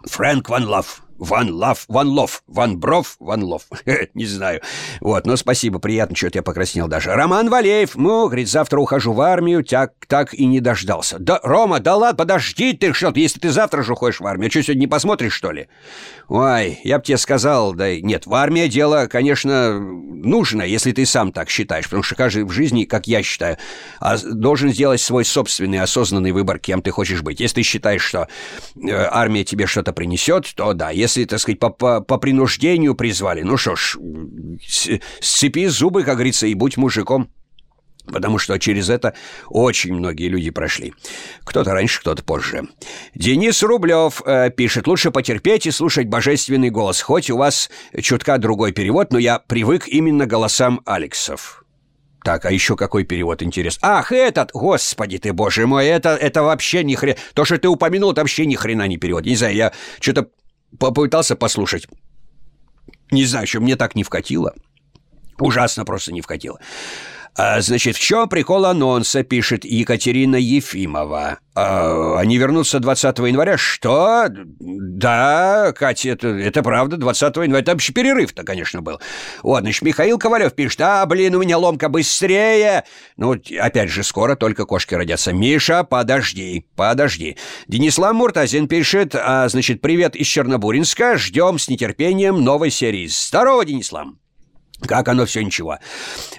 Фрэнк 0.05 0.49
Ван 0.49 0.65
Лав. 0.65 1.03
Ван 1.21 1.53
Лав, 1.53 1.85
Ван 1.89 2.09
Лов, 2.09 2.43
Ван 2.47 2.79
Бров, 2.79 3.17
Ван 3.21 3.45
Лов. 3.45 3.65
Не 4.15 4.25
знаю. 4.25 4.63
Вот, 5.01 5.27
но 5.27 5.37
спасибо, 5.37 5.79
приятно, 5.79 6.17
что-то 6.17 6.39
я 6.39 6.43
покраснел 6.43 6.89
даже. 6.89 7.13
Роман 7.13 7.51
Валеев, 7.51 7.95
ну, 7.95 8.27
говорит, 8.27 8.49
завтра 8.49 8.81
ухожу 8.81 9.13
в 9.13 9.21
армию, 9.21 9.63
так, 9.63 9.93
так 10.09 10.33
и 10.33 10.47
не 10.47 10.61
дождался. 10.61 11.19
Да, 11.19 11.39
Рома, 11.43 11.79
да 11.79 11.97
ладно, 11.97 12.17
подожди 12.17 12.73
ты, 12.73 12.95
что 12.95 13.13
если 13.15 13.39
ты 13.39 13.51
завтра 13.51 13.83
же 13.83 13.93
уходишь 13.93 14.21
в 14.21 14.27
армию, 14.27 14.51
что, 14.51 14.63
сегодня 14.63 14.81
не 14.81 14.87
посмотришь, 14.87 15.35
что 15.35 15.53
ли? 15.53 15.69
Ой, 16.29 16.81
я 16.85 16.99
бы 16.99 17.05
тебе 17.05 17.19
сказал, 17.19 17.75
да 17.75 18.01
нет, 18.01 18.25
в 18.25 18.35
армии 18.35 18.67
дело, 18.69 19.07
конечно, 19.07 19.79
нужно, 19.79 20.63
если 20.63 20.93
ты 20.93 21.05
сам 21.05 21.33
так 21.33 21.51
считаешь, 21.51 21.85
потому 21.85 22.03
что 22.03 22.15
каждый 22.15 22.45
в 22.45 22.51
жизни, 22.51 22.85
как 22.85 23.07
я 23.07 23.23
считаю, 23.23 23.59
а, 23.99 24.17
должен 24.17 24.71
сделать 24.71 25.03
свой 25.03 25.27
собственный 25.27 25.81
осознанный 25.81 26.33
выбор, 26.33 26.59
кем 26.59 26.81
ты 26.81 26.93
хочешь 26.93 27.23
быть. 27.23 27.41
Если 27.41 27.57
ты 27.57 27.63
считаешь, 27.63 28.03
что 28.03 28.29
э, 28.77 28.91
армия 28.91 29.45
тебе 29.45 29.67
что-то 29.67 29.93
принесет, 29.93 30.51
то 30.55 30.73
да, 30.73 30.91
если 30.91 31.10
если, 31.11 31.25
так 31.25 31.41
сказать, 31.41 31.59
по, 31.59 31.71
по, 31.71 32.01
по 32.01 32.19
принуждению 32.19 32.95
призвали, 32.95 33.43
ну 33.43 33.57
что 33.57 33.77
ж, 33.77 33.97
сцепи 35.21 35.67
зубы, 35.67 36.05
как 36.05 36.15
говорится, 36.15 36.47
и 36.47 36.55
будь 36.55 36.77
мужиком. 36.77 37.31
Потому 38.07 38.39
что 38.39 38.59
через 38.59 38.89
это 38.89 39.15
очень 39.49 39.95
многие 39.95 40.29
люди 40.29 40.51
прошли. 40.51 40.95
Кто-то 41.45 41.73
раньше, 41.73 42.01
кто-то 42.01 42.25
позже. 42.25 42.63
Денис 43.15 43.63
Рублев 43.63 44.23
э, 44.25 44.51
пишет, 44.51 44.89
лучше 44.89 45.11
потерпеть 45.11 45.67
и 45.67 45.71
слушать 45.71 46.09
божественный 46.09 46.71
голос. 46.71 47.03
Хоть 47.03 47.31
у 47.31 47.37
вас 47.37 47.71
чутка 48.01 48.39
другой 48.39 48.73
перевод, 48.73 49.13
но 49.13 49.19
я 49.19 49.39
привык 49.39 49.87
именно 49.87 50.27
голосам 50.27 50.81
Алексов. 50.87 51.63
Так, 52.25 52.45
а 52.45 52.51
еще 52.51 52.77
какой 52.77 53.05
перевод 53.05 53.43
интерес? 53.43 53.79
Ах, 53.81 54.13
этот! 54.13 54.51
Господи 54.53 55.19
ты, 55.19 55.33
боже 55.33 55.67
мой, 55.67 55.87
это, 55.87 56.11
это 56.17 56.43
вообще 56.43 56.83
ни 56.85 56.95
хрена... 56.95 57.17
То, 57.35 57.45
что 57.45 57.59
ты 57.59 57.69
упомянул, 57.69 58.13
это 58.13 58.23
вообще 58.23 58.45
ни 58.45 58.57
хрена 58.57 58.87
не 58.89 58.97
перевод. 58.99 59.25
Не 59.25 59.37
знаю, 59.37 59.55
я 59.55 59.73
что-то 60.01 60.29
попытался 60.79 61.37
послушать. 61.37 61.87
Не 63.11 63.25
знаю, 63.25 63.47
что 63.47 63.61
мне 63.61 63.77
так 63.77 63.95
не 63.95 64.05
вкатило. 64.05 64.55
Ужасно 65.39 65.85
просто 65.85 66.13
не 66.13 66.21
вкатило. 66.21 66.61
А, 67.37 67.61
значит, 67.61 67.97
в 67.97 68.01
чем 68.01 68.29
прикол 68.29 68.67
анонса, 68.67 69.23
пишет 69.23 69.65
Екатерина 69.65 70.37
Ефимова. 70.37 71.39
А, 71.55 72.19
они 72.19 72.39
вернутся 72.39 72.81
20 72.81 73.19
января. 73.19 73.57
Что? 73.57 74.27
Да, 74.31 75.73
Катя, 75.77 76.11
это, 76.11 76.29
это 76.29 76.63
правда, 76.63 76.97
20 76.97 77.37
января. 77.37 77.65
Там 77.65 77.77
еще 77.77 77.93
перерыв-то, 77.93 78.43
конечно, 78.43 78.83
был. 78.83 79.01
Вот, 79.43 79.61
значит, 79.61 79.83
Михаил 79.83 80.19
Ковалев 80.19 80.55
пишет. 80.55 80.81
А, 80.81 81.07
блин, 81.07 81.35
у 81.35 81.41
меня 81.41 81.59
ломка 81.59 81.89
быстрее. 81.89 82.85
Ну, 83.17 83.37
опять 83.61 83.91
же, 83.91 84.03
скоро 84.03 84.35
только 84.35 84.65
кошки 84.65 84.95
родятся. 84.95 85.33
Миша, 85.33 85.85
подожди, 85.85 86.67
подожди. 86.77 87.37
Денислав 87.69 88.13
Муртазин 88.13 88.69
пишет. 88.69 89.15
А, 89.15 89.49
значит, 89.49 89.81
привет 89.81 90.17
из 90.17 90.27
Чернобуринска. 90.27 91.17
Ждем 91.17 91.59
с 91.59 91.69
нетерпением 91.69 92.43
новой 92.43 92.71
серии. 92.71 93.07
Здорово, 93.07 93.65
Денислав. 93.65 94.09
Как 94.87 95.09
оно 95.09 95.27
все 95.27 95.43
ничего. 95.43 95.79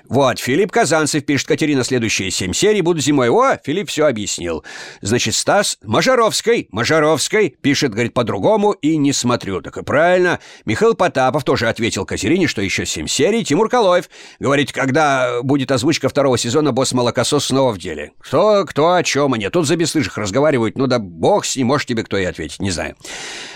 Вот, 0.10 0.40
Филипп 0.40 0.72
Казанцев 0.72 1.26
пишет, 1.26 1.48
Катерина, 1.48 1.84
следующие 1.84 2.32
семь 2.32 2.54
серий 2.54 2.82
будут 2.82 3.04
зимой. 3.04 3.30
О, 3.30 3.58
Филипп 3.64 3.90
все 3.90 4.08
объяснил. 4.08 4.64
Значит, 5.02 5.36
Стас 5.36 5.78
Мажаровской, 5.84 6.68
Мажаровской 6.72 7.56
пишет, 7.62 7.92
говорит, 7.92 8.14
по-другому 8.14 8.72
и 8.72 8.98
не 8.98 9.14
смотрю. 9.14 9.62
Так 9.62 9.78
и 9.78 9.84
правильно. 9.84 10.40
Михаил 10.66 10.96
Потапов 10.96 11.44
тоже 11.44 11.70
ответил 11.70 12.06
Катерине, 12.06 12.48
что 12.48 12.62
еще 12.62 12.86
семь 12.86 13.08
серий. 13.08 13.44
Тимур 13.44 13.70
Калоев 13.70 14.10
говорит, 14.40 14.72
когда 14.72 15.42
будет 15.44 15.72
озвучка 15.72 16.10
второго 16.10 16.38
сезона 16.38 16.72
«Босс 16.72 16.94
Молокосос» 16.94 17.46
снова 17.46 17.72
в 17.72 17.78
деле. 17.78 18.12
Кто, 18.20 18.66
кто 18.66 18.94
о 18.94 19.04
чем 19.04 19.34
они? 19.34 19.50
Тут 19.50 19.68
за 19.68 19.76
бесстыжих 19.76 20.18
разговаривают. 20.18 20.78
Ну 20.78 20.88
да 20.88 21.00
бог 21.00 21.46
с 21.46 21.56
ним, 21.56 21.68
может 21.68 21.88
тебе 21.88 22.04
кто 22.04 22.18
и 22.18 22.26
ответить, 22.26 22.60
не 22.60 22.72
знаю. 22.72 22.96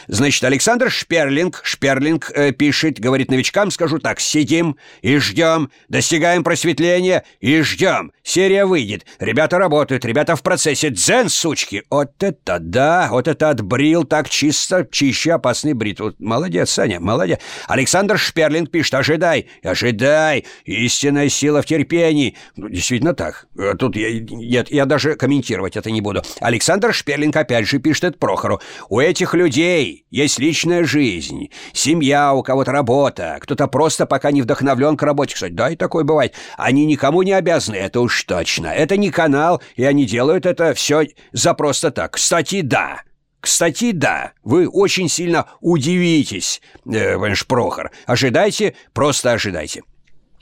Значит, 0.07 0.43
Александр 0.43 0.91
Шперлинг, 0.91 1.61
Шперлинг 1.63 2.31
э, 2.33 2.51
пишет, 2.51 2.99
говорит, 2.99 3.31
новичкам 3.31 3.71
скажу 3.71 3.99
так, 3.99 4.19
сидим 4.19 4.74
и 5.01 5.17
ждем, 5.17 5.69
достигаем 5.89 6.43
просветления 6.43 7.23
и 7.39 7.61
ждем. 7.61 8.11
Серия 8.23 8.65
выйдет, 8.65 9.05
ребята 9.19 9.57
работают, 9.57 10.05
ребята 10.05 10.35
в 10.35 10.43
процессе, 10.43 10.89
дзен, 10.89 11.29
сучки. 11.29 11.83
Вот 11.89 12.11
это 12.23 12.59
да, 12.59 13.09
вот 13.11 13.27
это 13.27 13.49
отбрил 13.49 14.03
так 14.03 14.29
чисто, 14.29 14.87
чище 14.89 15.33
опасный 15.33 15.73
брит. 15.73 15.99
Вот, 15.99 16.19
молодец, 16.19 16.71
Саня, 16.71 16.99
молодец. 16.99 17.39
Александр 17.67 18.17
Шперлинг 18.17 18.71
пишет, 18.71 18.95
ожидай, 18.95 19.47
ожидай, 19.63 20.45
истинная 20.65 21.29
сила 21.29 21.61
в 21.61 21.65
терпении. 21.65 22.35
Ну, 22.55 22.69
действительно 22.69 23.13
так. 23.13 23.47
Э, 23.57 23.73
тут 23.77 23.95
я, 23.95 24.19
нет, 24.19 24.71
я 24.71 24.85
даже 24.85 25.15
комментировать 25.15 25.77
это 25.77 25.91
не 25.91 26.01
буду. 26.01 26.23
Александр 26.39 26.93
Шперлинг 26.93 27.35
опять 27.35 27.67
же 27.67 27.79
пишет 27.79 28.05
это 28.05 28.17
Прохору. 28.17 28.61
У 28.89 28.99
этих 28.99 29.33
людей 29.33 30.05
есть 30.09 30.39
личная 30.39 30.83
жизнь, 30.83 31.49
семья, 31.73 32.33
у 32.33 32.43
кого-то 32.43 32.71
работа, 32.71 33.37
кто-то 33.41 33.67
просто 33.67 34.05
пока 34.05 34.31
не 34.31 34.41
вдохновлен 34.73 34.97
к 34.97 35.03
работе. 35.03 35.35
Кстати, 35.35 35.53
да, 35.53 35.69
и 35.69 35.75
такое 35.75 36.03
бывает. 36.03 36.33
Они 36.57 36.85
никому 36.85 37.21
не 37.21 37.33
обязаны, 37.33 37.75
это 37.75 38.01
уж 38.01 38.23
точно. 38.23 38.67
Это 38.67 38.97
не 38.97 39.11
канал, 39.11 39.61
и 39.75 39.83
они 39.83 40.05
делают 40.05 40.45
это 40.45 40.73
все 40.73 41.03
за 41.31 41.53
просто 41.53 41.91
так. 41.91 42.13
Кстати, 42.13 42.61
да. 42.61 43.01
Кстати, 43.39 43.91
да, 43.91 44.31
вы 44.43 44.67
очень 44.67 45.07
сильно 45.07 45.45
удивитесь, 45.61 46.61
э, 46.87 47.13
понимаешь, 47.13 47.45
Прохор. 47.45 47.91
Ожидайте, 48.07 48.75
просто 48.91 49.33
ожидайте. 49.33 49.83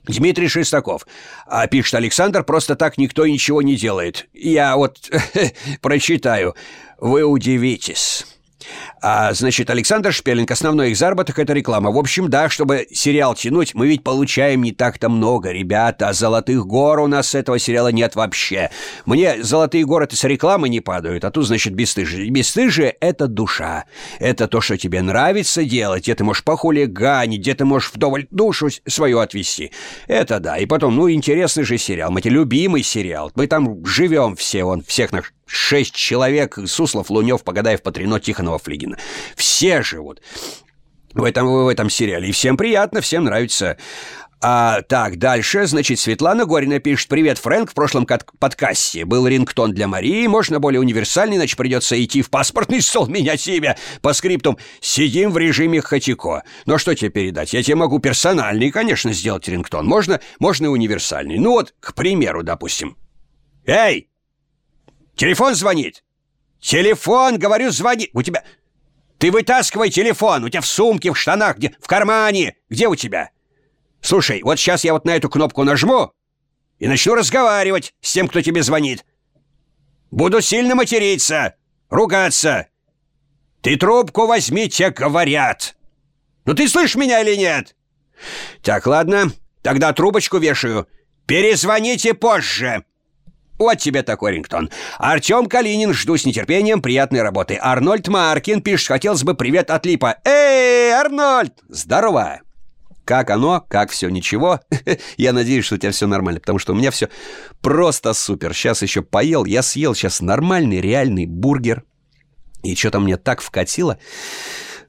Дмитрий 0.06 0.48
Шестаков. 0.48 1.06
А 1.46 1.68
пишет 1.68 1.96
Александр, 1.96 2.44
просто 2.44 2.76
так 2.76 2.98
никто 2.98 3.28
ничего 3.28 3.62
не 3.62 3.76
делает. 3.76 4.28
Я 4.34 4.78
вот 4.78 5.10
прочитаю. 5.82 6.56
Вы 6.98 7.24
удивитесь. 7.24 8.26
А, 9.02 9.34
значит, 9.34 9.70
Александр 9.70 10.12
Шпелинг, 10.12 10.50
основной 10.52 10.92
их 10.92 10.98
заработок– 10.98 11.40
это 11.40 11.54
реклама. 11.54 11.92
В 11.92 11.98
общем, 11.98 12.30
да, 12.30 12.50
чтобы 12.50 12.88
сериал 12.92 13.36
тянуть, 13.36 13.74
мы 13.74 13.88
ведь 13.88 14.04
получаем 14.04 14.62
не 14.62 14.72
так-то 14.72 15.10
много, 15.10 15.52
ребята. 15.52 16.12
Золотых 16.14 16.66
гор 16.66 17.00
у 17.00 17.08
нас 17.08 17.30
с 17.30 17.36
этого 17.36 17.60
сериала 17.60 17.90
нет 17.90 18.16
вообще. 18.16 18.70
Мне 19.06 19.44
золотые 19.44 19.86
горы 19.86 20.08
с 20.12 20.24
рекламы 20.24 20.70
не 20.70 20.82
падают, 20.82 21.24
а 21.24 21.32
тут, 21.32 21.48
значит, 21.48 21.74
бесстыжие. 21.74 22.30
Бесстыжие– 22.30 22.96
это 23.00 23.28
душа. 23.28 23.86
Это 24.20 24.48
то, 24.48 24.60
что 24.60 24.78
тебе 24.78 25.02
нравится 25.02 25.64
делать, 25.64 26.04
где 26.04 26.16
ты 26.16 26.24
можешь 26.24 26.44
похулиганить, 26.44 27.40
где 27.40 27.54
ты 27.54 27.66
можешь 27.66 27.92
вдоволь 27.94 28.28
душу 28.32 28.70
свою 28.86 29.20
отвести. 29.20 29.72
Это 30.08 30.40
да. 30.40 30.58
И 30.58 30.66
потом, 30.66 30.96
ну, 30.96 31.10
интересный 31.10 31.64
же 31.64 31.78
сериал. 31.78 32.12
Мы 32.12 32.22
любимый 32.34 32.84
сериал. 32.84 33.32
Мы 33.36 33.48
там 33.48 33.86
живем 33.86 34.36
все, 34.36 34.64
он 34.64 34.84
всех 34.84 35.12
наших 35.12 35.34
шесть 35.46 35.94
человек, 35.94 36.58
Суслов, 36.66 37.10
Лунев, 37.10 37.44
Погадаев, 37.44 37.82
Патрино, 37.82 38.20
Тихонова, 38.54 38.60
Флигина. 38.60 38.98
Все 39.36 39.82
живут 39.82 40.22
в 41.14 41.24
этом, 41.24 41.48
в 41.48 41.68
этом 41.68 41.90
сериале. 41.90 42.30
И 42.30 42.32
всем 42.32 42.58
приятно, 42.58 43.02
всем 43.02 43.26
нравится. 43.26 43.78
А, 44.46 44.82
так, 44.82 45.20
дальше, 45.20 45.66
значит, 45.68 46.00
Светлана 46.00 46.46
Горина 46.46 46.80
пишет 46.80 47.08
«Привет, 47.08 47.38
Фрэнк, 47.38 47.72
в 47.72 47.74
прошлом 47.74 48.06
подкасте 48.06 49.06
был 49.06 49.26
рингтон 49.26 49.72
для 49.72 49.88
Марии, 49.88 50.28
можно 50.28 50.60
более 50.60 50.82
универсальный, 50.82 51.38
иначе 51.38 51.56
придется 51.56 52.04
идти 52.04 52.22
в 52.22 52.30
паспортный 52.30 52.82
стол 52.82 53.08
менять 53.08 53.48
имя. 53.48 53.78
По 54.02 54.12
скриптум 54.12 54.58
сидим 54.82 55.32
в 55.32 55.38
режиме 55.38 55.80
Хатико. 55.80 56.44
Но 56.66 56.78
что 56.78 56.94
тебе 56.94 57.10
передать? 57.10 57.54
Я 57.54 57.64
тебе 57.64 57.76
могу 57.76 58.00
персональный, 58.00 58.70
конечно, 58.70 59.14
сделать 59.14 59.48
рингтон. 59.48 59.86
Можно, 59.86 60.20
можно 60.40 60.66
и 60.66 60.70
универсальный. 60.70 61.40
Ну 61.40 61.52
вот, 61.52 61.74
к 61.80 61.94
примеру, 61.94 62.44
допустим. 62.44 62.98
Эй, 63.66 64.10
Телефон 65.16 65.54
звонит. 65.54 66.04
Телефон, 66.64 67.38
говорю, 67.38 67.72
звонит. 67.72 68.10
У 68.14 68.22
тебя... 68.22 68.42
Ты 69.18 69.32
вытаскивай 69.32 69.90
телефон. 69.90 70.46
У 70.46 70.50
тебя 70.50 70.62
в 70.62 70.66
сумке, 70.66 71.12
в 71.12 71.18
штанах, 71.18 71.58
где... 71.58 71.76
В 71.82 71.88
кармане. 71.88 72.56
Где 72.70 72.88
у 72.88 72.96
тебя? 72.96 73.32
Слушай, 74.02 74.42
вот 74.44 74.58
сейчас 74.58 74.86
я 74.86 74.94
вот 74.94 75.04
на 75.04 75.12
эту 75.12 75.30
кнопку 75.30 75.66
нажму 75.66 76.14
и 76.80 76.88
начну 76.88 77.16
разговаривать 77.16 77.94
с 78.00 78.14
тем, 78.14 78.30
кто 78.30 78.42
тебе 78.42 78.64
звонит. 78.64 79.06
Буду 80.10 80.40
сильно 80.40 80.74
материться, 80.74 81.56
ругаться. 81.90 82.68
Ты 83.62 83.76
трубку 83.76 84.26
возьмите, 84.26 84.90
говорят. 84.90 85.76
Ну 86.46 86.54
ты 86.54 86.70
слышишь 86.70 86.96
меня 86.96 87.22
или 87.22 87.36
нет? 87.36 87.76
Так, 88.62 88.88
ладно, 88.88 89.34
тогда 89.62 89.92
трубочку 89.92 90.38
вешаю. 90.38 90.88
Перезвоните 91.26 92.14
позже. 92.14 92.86
Вот 93.58 93.78
тебе 93.78 94.04
такой 94.04 94.34
рингтон. 94.34 94.70
Артем 94.98 95.46
Калинин, 95.46 95.94
жду 95.94 96.18
с 96.18 96.26
нетерпением 96.26 96.82
приятной 96.82 97.22
работы. 97.22 97.58
Арнольд 97.62 98.08
Маркин 98.08 98.62
пишет, 98.62 98.88
хотелось 98.88 99.24
бы 99.24 99.36
привет 99.36 99.70
от 99.70 99.86
Липа. 99.86 100.18
Эй, 100.26 100.92
Арнольд! 100.92 101.54
Здорово! 101.70 102.42
Как 103.06 103.30
оно, 103.30 103.64
как 103.68 103.92
все, 103.92 104.10
ничего. 104.10 104.62
я 105.18 105.34
надеюсь, 105.34 105.66
что 105.66 105.76
у 105.76 105.78
тебя 105.78 105.92
все 105.92 106.08
нормально, 106.08 106.40
потому 106.40 106.58
что 106.58 106.74
у 106.74 106.76
меня 106.76 106.90
все 106.90 107.10
просто 107.62 108.14
супер. 108.14 108.54
Сейчас 108.54 108.82
еще 108.82 109.02
поел, 109.02 109.46
я 109.46 109.62
съел 109.62 109.94
сейчас 109.94 110.22
нормальный, 110.22 110.80
реальный 110.80 111.26
бургер. 111.26 111.84
И 112.64 112.76
что-то 112.76 113.00
мне 113.02 113.18
так 113.18 113.42
вкатило. 113.42 113.98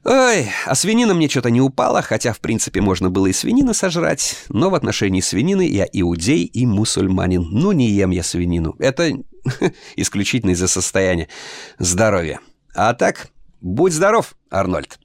Ой, 0.05 0.51
а 0.67 0.75
свинина 0.75 1.15
мне 1.15 1.27
что-то 1.27 1.49
не 1.49 1.61
упала, 1.61 2.03
хотя, 2.03 2.31
в 2.31 2.39
принципе, 2.39 2.79
можно 2.79 3.09
было 3.09 3.25
и 3.25 3.33
свинины 3.33 3.73
сожрать. 3.73 4.35
Но 4.49 4.69
в 4.69 4.75
отношении 4.75 5.19
свинины 5.19 5.67
я 5.67 5.87
иудей 5.91 6.43
и 6.45 6.67
мусульманин. 6.67 7.41
Ну, 7.41 7.71
не 7.71 7.89
ем 7.89 8.11
я 8.11 8.21
свинину. 8.21 8.75
Это 8.77 9.13
исключительно 9.95 10.51
из-за 10.51 10.67
состояния 10.67 11.27
здоровья. 11.79 12.39
А 12.75 12.93
так, 12.93 13.29
будь 13.61 13.93
здоров, 13.93 14.35
Арнольд. 14.51 14.99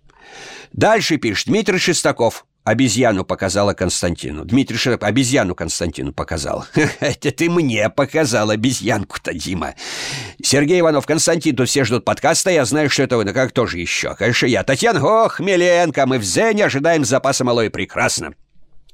Дальше 0.75 1.17
пишет 1.17 1.49
Дмитрий 1.49 1.79
Шестаков. 1.79 2.45
Обезьяну 2.71 3.25
показала 3.25 3.75
Константину. 3.75 4.45
Дмитрий 4.45 4.77
Шерп 4.77 5.03
обезьяну 5.03 5.57
Константину 5.57 6.13
показал. 6.13 6.67
Это 7.01 7.33
ты 7.33 7.51
мне 7.51 7.91
показал 7.91 8.49
обезьянку-то, 8.51 9.35
Дима. 9.35 9.75
Сергей 10.41 10.79
Иванов, 10.79 11.05
Константин, 11.05 11.57
тут 11.57 11.69
все 11.69 11.83
ждут 11.83 12.05
подкаста, 12.05 12.51
я 12.51 12.65
знаю, 12.65 12.89
что 12.89 13.03
это 13.03 13.17
вы, 13.17 13.25
да 13.25 13.33
как 13.33 13.51
тоже 13.51 13.81
еще. 13.81 14.15
Конечно, 14.15 14.47
я. 14.47 14.63
Татьяна, 14.63 15.05
ох, 15.05 15.41
Миленко, 15.41 16.07
мы 16.07 16.21
в 16.21 16.23
Зене 16.23 16.67
ожидаем 16.67 17.05
запаса 17.05 17.43
малой 17.43 17.71
прекрасно. 17.71 18.35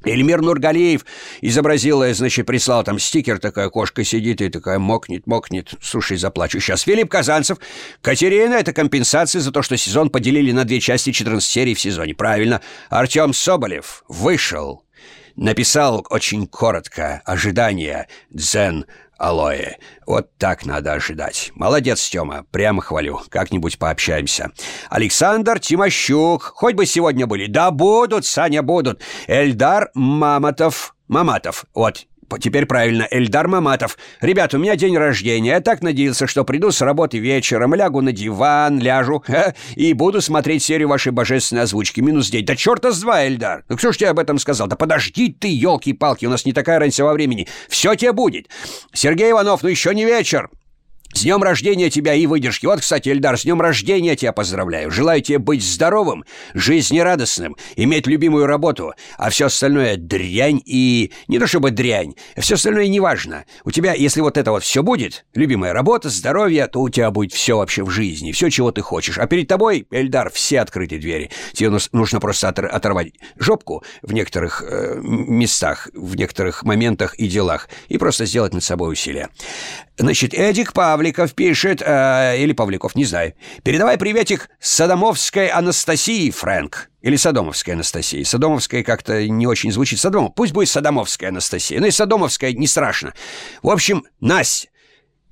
Эльмир 0.04 0.40
Нургалиев 0.40 1.04
изобразил, 1.40 2.04
значит, 2.12 2.46
прислал 2.46 2.84
там 2.84 2.98
стикер, 2.98 3.38
такая 3.38 3.68
кошка 3.70 4.04
сидит 4.04 4.40
и 4.40 4.48
такая 4.48 4.78
мокнет, 4.78 5.26
мокнет. 5.26 5.74
Слушай, 5.80 6.16
заплачу 6.16 6.60
сейчас. 6.60 6.82
Филипп 6.82 7.10
Казанцев. 7.10 7.58
Катерина, 8.02 8.54
это 8.54 8.72
компенсация 8.72 9.40
за 9.40 9.52
то, 9.52 9.62
что 9.62 9.76
сезон 9.76 10.10
поделили 10.10 10.52
на 10.52 10.64
две 10.64 10.80
части 10.80 11.12
14 11.12 11.48
серий 11.48 11.74
в 11.74 11.80
сезоне. 11.80 12.14
Правильно. 12.14 12.60
Артем 12.90 13.32
Соболев 13.32 14.04
вышел. 14.08 14.85
Написал 15.36 16.06
очень 16.08 16.46
коротко 16.46 17.20
«Ожидание. 17.26 18.08
Дзен 18.30 18.86
алоэ. 19.18 19.76
Вот 20.06 20.36
так 20.38 20.64
надо 20.64 20.94
ожидать. 20.94 21.52
Молодец, 21.54 22.08
Тёма, 22.08 22.44
прямо 22.50 22.82
хвалю. 22.82 23.20
Как-нибудь 23.28 23.78
пообщаемся. 23.78 24.52
Александр 24.88 25.58
Тимощук. 25.58 26.42
Хоть 26.42 26.74
бы 26.74 26.86
сегодня 26.86 27.26
были. 27.26 27.46
Да 27.46 27.70
будут, 27.70 28.24
Саня, 28.24 28.62
будут. 28.62 29.02
Эльдар 29.26 29.90
Маматов. 29.94 30.94
Маматов. 31.08 31.66
Вот, 31.74 32.06
Теперь 32.40 32.66
правильно, 32.66 33.06
Эльдар 33.10 33.48
Маматов. 33.48 33.96
Ребят, 34.20 34.52
у 34.54 34.58
меня 34.58 34.76
день 34.76 34.96
рождения. 34.96 35.50
Я 35.50 35.60
так 35.60 35.82
надеялся, 35.82 36.26
что 36.26 36.44
приду 36.44 36.70
с 36.70 36.80
работы 36.80 37.18
вечером, 37.18 37.74
лягу 37.74 38.00
на 38.00 38.12
диван, 38.12 38.80
ляжу 38.80 39.20
ха, 39.26 39.54
и 39.74 39.92
буду 39.92 40.20
смотреть 40.20 40.62
серию 40.62 40.88
вашей 40.88 41.12
божественной 41.12 41.62
озвучки. 41.62 42.00
Минус 42.00 42.28
день. 42.28 42.44
Да 42.44 42.56
черта 42.56 42.90
с 42.92 43.00
два, 43.00 43.26
Эльдар. 43.26 43.64
Ну 43.68 43.76
кто 43.76 43.92
ж 43.92 43.96
тебе 43.96 44.10
об 44.10 44.18
этом 44.18 44.38
сказал? 44.38 44.66
Да 44.66 44.76
подожди 44.76 45.32
ты, 45.32 45.48
елки-палки, 45.48 46.26
у 46.26 46.30
нас 46.30 46.44
не 46.44 46.52
такая 46.52 46.78
разница 46.78 47.04
во 47.04 47.12
времени. 47.12 47.46
Все 47.68 47.94
тебе 47.94 48.12
будет. 48.12 48.48
Сергей 48.92 49.30
Иванов, 49.30 49.62
ну 49.62 49.68
еще 49.68 49.94
не 49.94 50.04
вечер. 50.04 50.50
С 51.16 51.22
днем 51.22 51.42
рождения 51.42 51.88
тебя 51.88 52.12
и 52.12 52.26
выдержки. 52.26 52.66
Вот, 52.66 52.80
кстати, 52.80 53.08
Эльдар, 53.08 53.38
с 53.38 53.44
днем 53.44 53.58
рождения 53.58 54.16
тебя 54.16 54.34
поздравляю. 54.34 54.90
Желаю 54.90 55.22
тебе 55.22 55.38
быть 55.38 55.62
здоровым, 55.62 56.26
жизнерадостным, 56.52 57.56
иметь 57.74 58.06
любимую 58.06 58.44
работу, 58.44 58.92
а 59.16 59.30
все 59.30 59.46
остальное 59.46 59.96
дрянь 59.96 60.60
и... 60.66 61.10
Не 61.26 61.38
то 61.38 61.46
чтобы 61.46 61.70
дрянь, 61.70 62.16
все 62.36 62.56
остальное 62.56 62.88
неважно. 62.88 63.46
У 63.64 63.70
тебя, 63.70 63.94
если 63.94 64.20
вот 64.20 64.36
это 64.36 64.50
вот 64.50 64.62
все 64.62 64.82
будет, 64.82 65.24
любимая 65.34 65.72
работа, 65.72 66.10
здоровье, 66.10 66.66
то 66.66 66.82
у 66.82 66.90
тебя 66.90 67.10
будет 67.10 67.32
все 67.32 67.56
вообще 67.56 67.82
в 67.82 67.88
жизни, 67.88 68.32
все, 68.32 68.50
чего 68.50 68.70
ты 68.70 68.82
хочешь. 68.82 69.16
А 69.16 69.26
перед 69.26 69.48
тобой, 69.48 69.86
Эльдар, 69.90 70.28
все 70.28 70.60
открытые 70.60 71.00
двери. 71.00 71.30
Тебе 71.54 71.78
нужно 71.92 72.20
просто 72.20 72.48
оторвать 72.50 73.14
жопку 73.38 73.82
в 74.02 74.12
некоторых 74.12 74.62
э, 74.62 75.00
местах, 75.00 75.88
в 75.94 76.14
некоторых 76.14 76.62
моментах 76.62 77.14
и 77.14 77.26
делах 77.26 77.70
и 77.88 77.96
просто 77.96 78.26
сделать 78.26 78.52
над 78.52 78.62
собой 78.62 78.92
усилия. 78.92 79.30
Значит, 79.98 80.34
Эдик 80.34 80.74
Павликов 80.74 81.34
пишет, 81.34 81.82
э, 81.84 82.36
или 82.38 82.52
Павликов, 82.52 82.94
не 82.96 83.04
знаю. 83.04 83.32
Передавай 83.62 83.96
приветик 83.96 84.50
Садомовской 84.60 85.48
Анастасии, 85.48 86.30
Фрэнк. 86.30 86.90
Или 87.00 87.16
Садомовской 87.16 87.74
Анастасии. 87.74 88.22
Садомовская 88.22 88.82
как-то 88.82 89.26
не 89.26 89.46
очень 89.46 89.72
звучит. 89.72 90.00
Садомов. 90.00 90.34
Пусть 90.34 90.52
будет 90.52 90.68
Садомовская 90.68 91.30
Анастасия. 91.30 91.80
Ну 91.80 91.86
и 91.86 91.90
Садомовская 91.90 92.52
не 92.52 92.66
страшно. 92.66 93.14
В 93.62 93.70
общем, 93.70 94.04
Настя, 94.20 94.68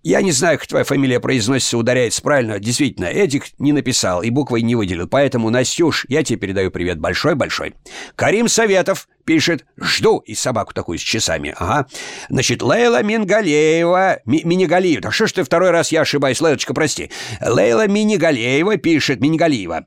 я 0.04 0.20
не 0.20 0.32
знаю, 0.32 0.58
как 0.58 0.68
твоя 0.68 0.84
фамилия 0.84 1.18
произносится, 1.18 1.78
ударяется 1.78 2.20
правильно. 2.22 2.60
Действительно, 2.60 3.06
Эдик 3.06 3.46
не 3.58 3.72
написал 3.72 4.22
и 4.22 4.28
буквой 4.28 4.60
не 4.60 4.74
выделил. 4.76 5.08
Поэтому, 5.08 5.48
Настюш, 5.48 6.04
я 6.08 6.22
тебе 6.22 6.38
передаю 6.38 6.70
привет 6.70 7.00
большой-большой. 7.00 7.74
Карим 8.14 8.48
Советов 8.48 9.08
пишет 9.24 9.64
«Жду» 9.80 10.18
и 10.18 10.34
собаку 10.34 10.74
такую 10.74 10.98
с 10.98 11.02
часами. 11.02 11.54
Ага. 11.56 11.88
Значит, 12.28 12.62
Лейла 12.62 13.02
Мингалеева... 13.02 14.20
Ми 14.26 14.42
Минигалиева. 14.44 15.00
Да 15.00 15.10
что 15.10 15.26
ж 15.26 15.32
ты 15.32 15.42
второй 15.42 15.70
раз 15.70 15.90
я 15.90 16.02
ошибаюсь, 16.02 16.40
Лейлочка, 16.40 16.74
прости. 16.74 17.10
Лейла 17.40 17.88
Минигалеева 17.88 18.76
пишет... 18.76 19.20
Минигалиева. 19.20 19.86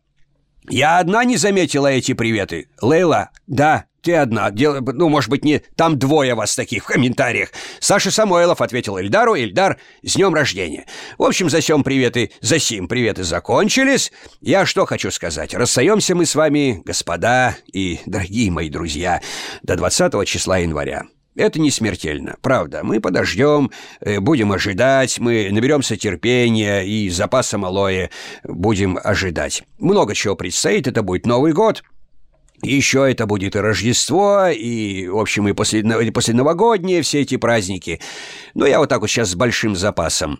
Я 0.69 0.99
одна 0.99 1.23
не 1.23 1.37
заметила 1.37 1.87
эти 1.87 2.13
приветы. 2.13 2.67
Лейла, 2.81 3.29
да, 3.47 3.85
ты 4.01 4.15
одна. 4.15 4.51
Дел... 4.51 4.81
Ну, 4.81 5.09
может 5.09 5.29
быть, 5.29 5.43
не 5.43 5.61
там 5.75 5.97
двое 5.97 6.35
вас 6.35 6.55
таких 6.55 6.83
в 6.83 6.87
комментариях. 6.87 7.49
Саша 7.79 8.11
Самойлов 8.11 8.61
ответил 8.61 8.97
Эльдару. 8.97 9.37
Эльдар, 9.37 9.77
с 10.03 10.15
днем 10.15 10.33
рождения. 10.33 10.85
В 11.17 11.23
общем, 11.23 11.49
за 11.49 11.61
сем 11.61 11.83
приветы, 11.83 12.31
за 12.41 12.59
сим 12.59 12.87
приветы 12.87 13.23
закончились. 13.23 14.11
Я 14.41 14.65
что 14.65 14.85
хочу 14.85 15.11
сказать. 15.11 15.53
Расстаемся 15.53 16.15
мы 16.15 16.25
с 16.25 16.35
вами, 16.35 16.81
господа 16.85 17.57
и 17.71 17.99
дорогие 18.05 18.51
мои 18.51 18.69
друзья, 18.69 19.21
до 19.63 19.75
20 19.75 20.27
числа 20.27 20.57
января. 20.57 21.03
Это 21.37 21.59
не 21.59 21.69
смертельно, 21.69 22.35
правда. 22.41 22.81
Мы 22.83 22.99
подождем, 22.99 23.71
э, 24.01 24.19
будем 24.19 24.51
ожидать, 24.51 25.19
мы 25.19 25.49
наберемся 25.51 25.95
терпения 25.95 26.81
и 26.81 27.09
запаса 27.09 27.59
малое 27.59 28.09
будем 28.43 28.97
ожидать. 29.01 29.63
Много 29.77 30.15
чего 30.15 30.35
предстоит, 30.35 30.87
это 30.87 31.03
будет 31.03 31.27
Новый 31.27 31.53
год. 31.53 31.83
Еще 32.63 33.09
это 33.11 33.27
будет 33.27 33.55
и 33.55 33.59
Рождество, 33.59 34.47
и, 34.47 35.07
в 35.07 35.19
общем, 35.19 35.47
и 35.47 35.53
после, 35.53 35.81
и 35.81 36.09
после 36.09 36.33
новогодние 36.33 37.03
все 37.03 37.21
эти 37.21 37.37
праздники. 37.37 38.01
Но 38.55 38.65
я 38.65 38.79
вот 38.79 38.89
так 38.89 39.01
вот 39.01 39.07
сейчас 39.07 39.29
с 39.29 39.35
большим 39.35 39.75
запасом. 39.75 40.39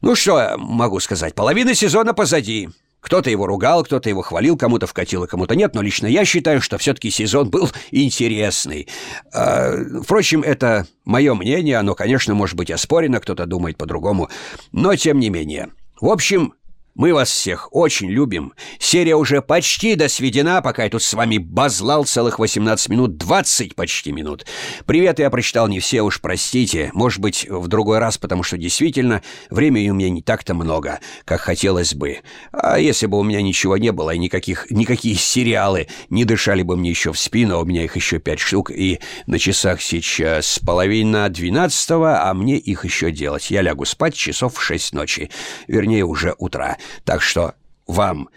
Ну 0.00 0.14
что 0.14 0.54
могу 0.58 1.00
сказать, 1.00 1.34
половина 1.34 1.74
сезона 1.74 2.14
позади. 2.14 2.68
Кто-то 3.04 3.28
его 3.28 3.46
ругал, 3.46 3.84
кто-то 3.84 4.08
его 4.08 4.22
хвалил, 4.22 4.56
кому-то 4.56 4.86
вкатил, 4.86 5.24
а 5.24 5.26
кому-то 5.26 5.54
нет, 5.54 5.74
но 5.74 5.82
лично 5.82 6.06
я 6.06 6.24
считаю, 6.24 6.62
что 6.62 6.78
все-таки 6.78 7.10
сезон 7.10 7.50
был 7.50 7.70
интересный. 7.90 8.88
А, 9.30 9.74
впрочем, 10.02 10.40
это 10.40 10.86
мое 11.04 11.34
мнение, 11.34 11.76
оно, 11.76 11.94
конечно, 11.94 12.34
может 12.34 12.56
быть 12.56 12.70
оспорено, 12.70 13.20
кто-то 13.20 13.44
думает 13.44 13.76
по-другому, 13.76 14.30
но 14.72 14.96
тем 14.96 15.20
не 15.20 15.28
менее. 15.28 15.68
В 16.00 16.08
общем, 16.08 16.54
мы 16.94 17.12
вас 17.12 17.30
всех 17.30 17.68
очень 17.72 18.08
любим. 18.08 18.52
Серия 18.78 19.16
уже 19.16 19.42
почти 19.42 19.96
досведена, 19.96 20.62
пока 20.62 20.84
я 20.84 20.90
тут 20.90 21.02
с 21.02 21.12
вами 21.14 21.38
базлал 21.38 22.04
целых 22.04 22.38
18 22.38 22.88
минут, 22.88 23.16
20 23.16 23.74
почти 23.74 24.12
минут. 24.12 24.46
Привет 24.86 25.18
я 25.18 25.28
прочитал 25.30 25.66
не 25.66 25.80
все, 25.80 26.02
уж 26.02 26.20
простите. 26.20 26.90
Может 26.94 27.20
быть, 27.20 27.46
в 27.48 27.66
другой 27.66 27.98
раз, 27.98 28.16
потому 28.16 28.42
что 28.44 28.56
действительно 28.56 29.22
времени 29.50 29.90
у 29.90 29.94
меня 29.94 30.08
не 30.08 30.22
так-то 30.22 30.54
много, 30.54 31.00
как 31.24 31.40
хотелось 31.40 31.94
бы. 31.94 32.18
А 32.52 32.78
если 32.78 33.06
бы 33.06 33.18
у 33.18 33.24
меня 33.24 33.42
ничего 33.42 33.76
не 33.76 33.90
было 33.90 34.12
и 34.12 34.18
никаких, 34.18 34.70
никакие 34.70 35.16
сериалы 35.16 35.88
не 36.10 36.24
дышали 36.24 36.62
бы 36.62 36.76
мне 36.76 36.90
еще 36.90 37.12
в 37.12 37.18
спину, 37.18 37.60
у 37.60 37.64
меня 37.64 37.82
их 37.84 37.96
еще 37.96 38.20
пять 38.20 38.40
штук, 38.40 38.70
и 38.70 39.00
на 39.26 39.40
часах 39.40 39.82
сейчас 39.82 40.60
половина 40.64 41.28
двенадцатого, 41.28 42.28
а 42.28 42.34
мне 42.34 42.56
их 42.56 42.84
еще 42.84 43.10
делать. 43.10 43.50
Я 43.50 43.62
лягу 43.62 43.84
спать 43.84 44.14
часов 44.14 44.56
в 44.56 44.62
шесть 44.62 44.92
ночи, 44.92 45.30
вернее, 45.66 46.04
уже 46.04 46.34
утра. 46.38 46.76
Так 47.04 47.22
что 47.22 47.54
вам 47.86 48.28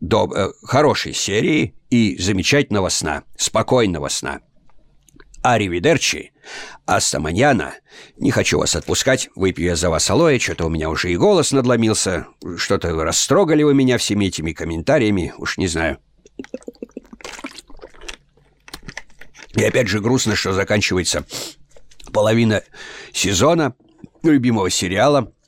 до, 0.00 0.30
э, 0.34 0.52
хорошей 0.62 1.14
серии 1.14 1.74
и 1.90 2.16
замечательного 2.18 2.88
сна, 2.88 3.24
спокойного 3.36 4.08
сна. 4.08 4.40
Аривидерчи, 5.42 6.32
Астаманьяна. 6.86 7.74
Не 8.16 8.30
хочу 8.30 8.58
вас 8.58 8.76
отпускать, 8.76 9.28
выпью 9.34 9.66
я 9.66 9.76
за 9.76 9.90
вас 9.90 10.08
алоэ, 10.08 10.38
что-то 10.38 10.66
у 10.66 10.70
меня 10.70 10.88
уже 10.88 11.12
и 11.12 11.16
голос 11.16 11.52
надломился, 11.52 12.26
что-то 12.56 12.92
растрогали 13.04 13.62
вы 13.62 13.74
меня 13.74 13.98
всеми 13.98 14.26
этими 14.26 14.52
комментариями, 14.52 15.34
уж 15.38 15.58
не 15.58 15.66
знаю. 15.66 15.98
И 19.54 19.62
опять 19.62 19.88
же 19.88 20.00
грустно, 20.00 20.34
что 20.34 20.52
заканчивается 20.52 21.24
половина 22.12 22.62
сезона 23.12 23.74
любимого 24.22 24.70
сериала– 24.70 25.32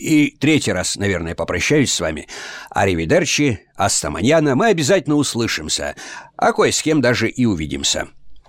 и 0.00 0.36
третий 0.36 0.72
раз, 0.72 0.96
наверное, 0.96 1.34
попрощаюсь 1.34 1.92
с 1.92 2.00
вами. 2.00 2.26
Аривидерчи, 2.70 3.60
Астаманьяна, 3.76 4.56
мы 4.56 4.66
обязательно 4.66 5.16
услышимся, 5.16 5.94
а 6.36 6.52
кое 6.52 6.72
с 6.72 6.82
кем 6.82 7.00
даже 7.00 7.28
и 7.28 7.44
увидимся. 7.44 8.08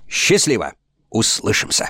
Счастливо! 0.10 0.74
Услышимся! 1.10 1.90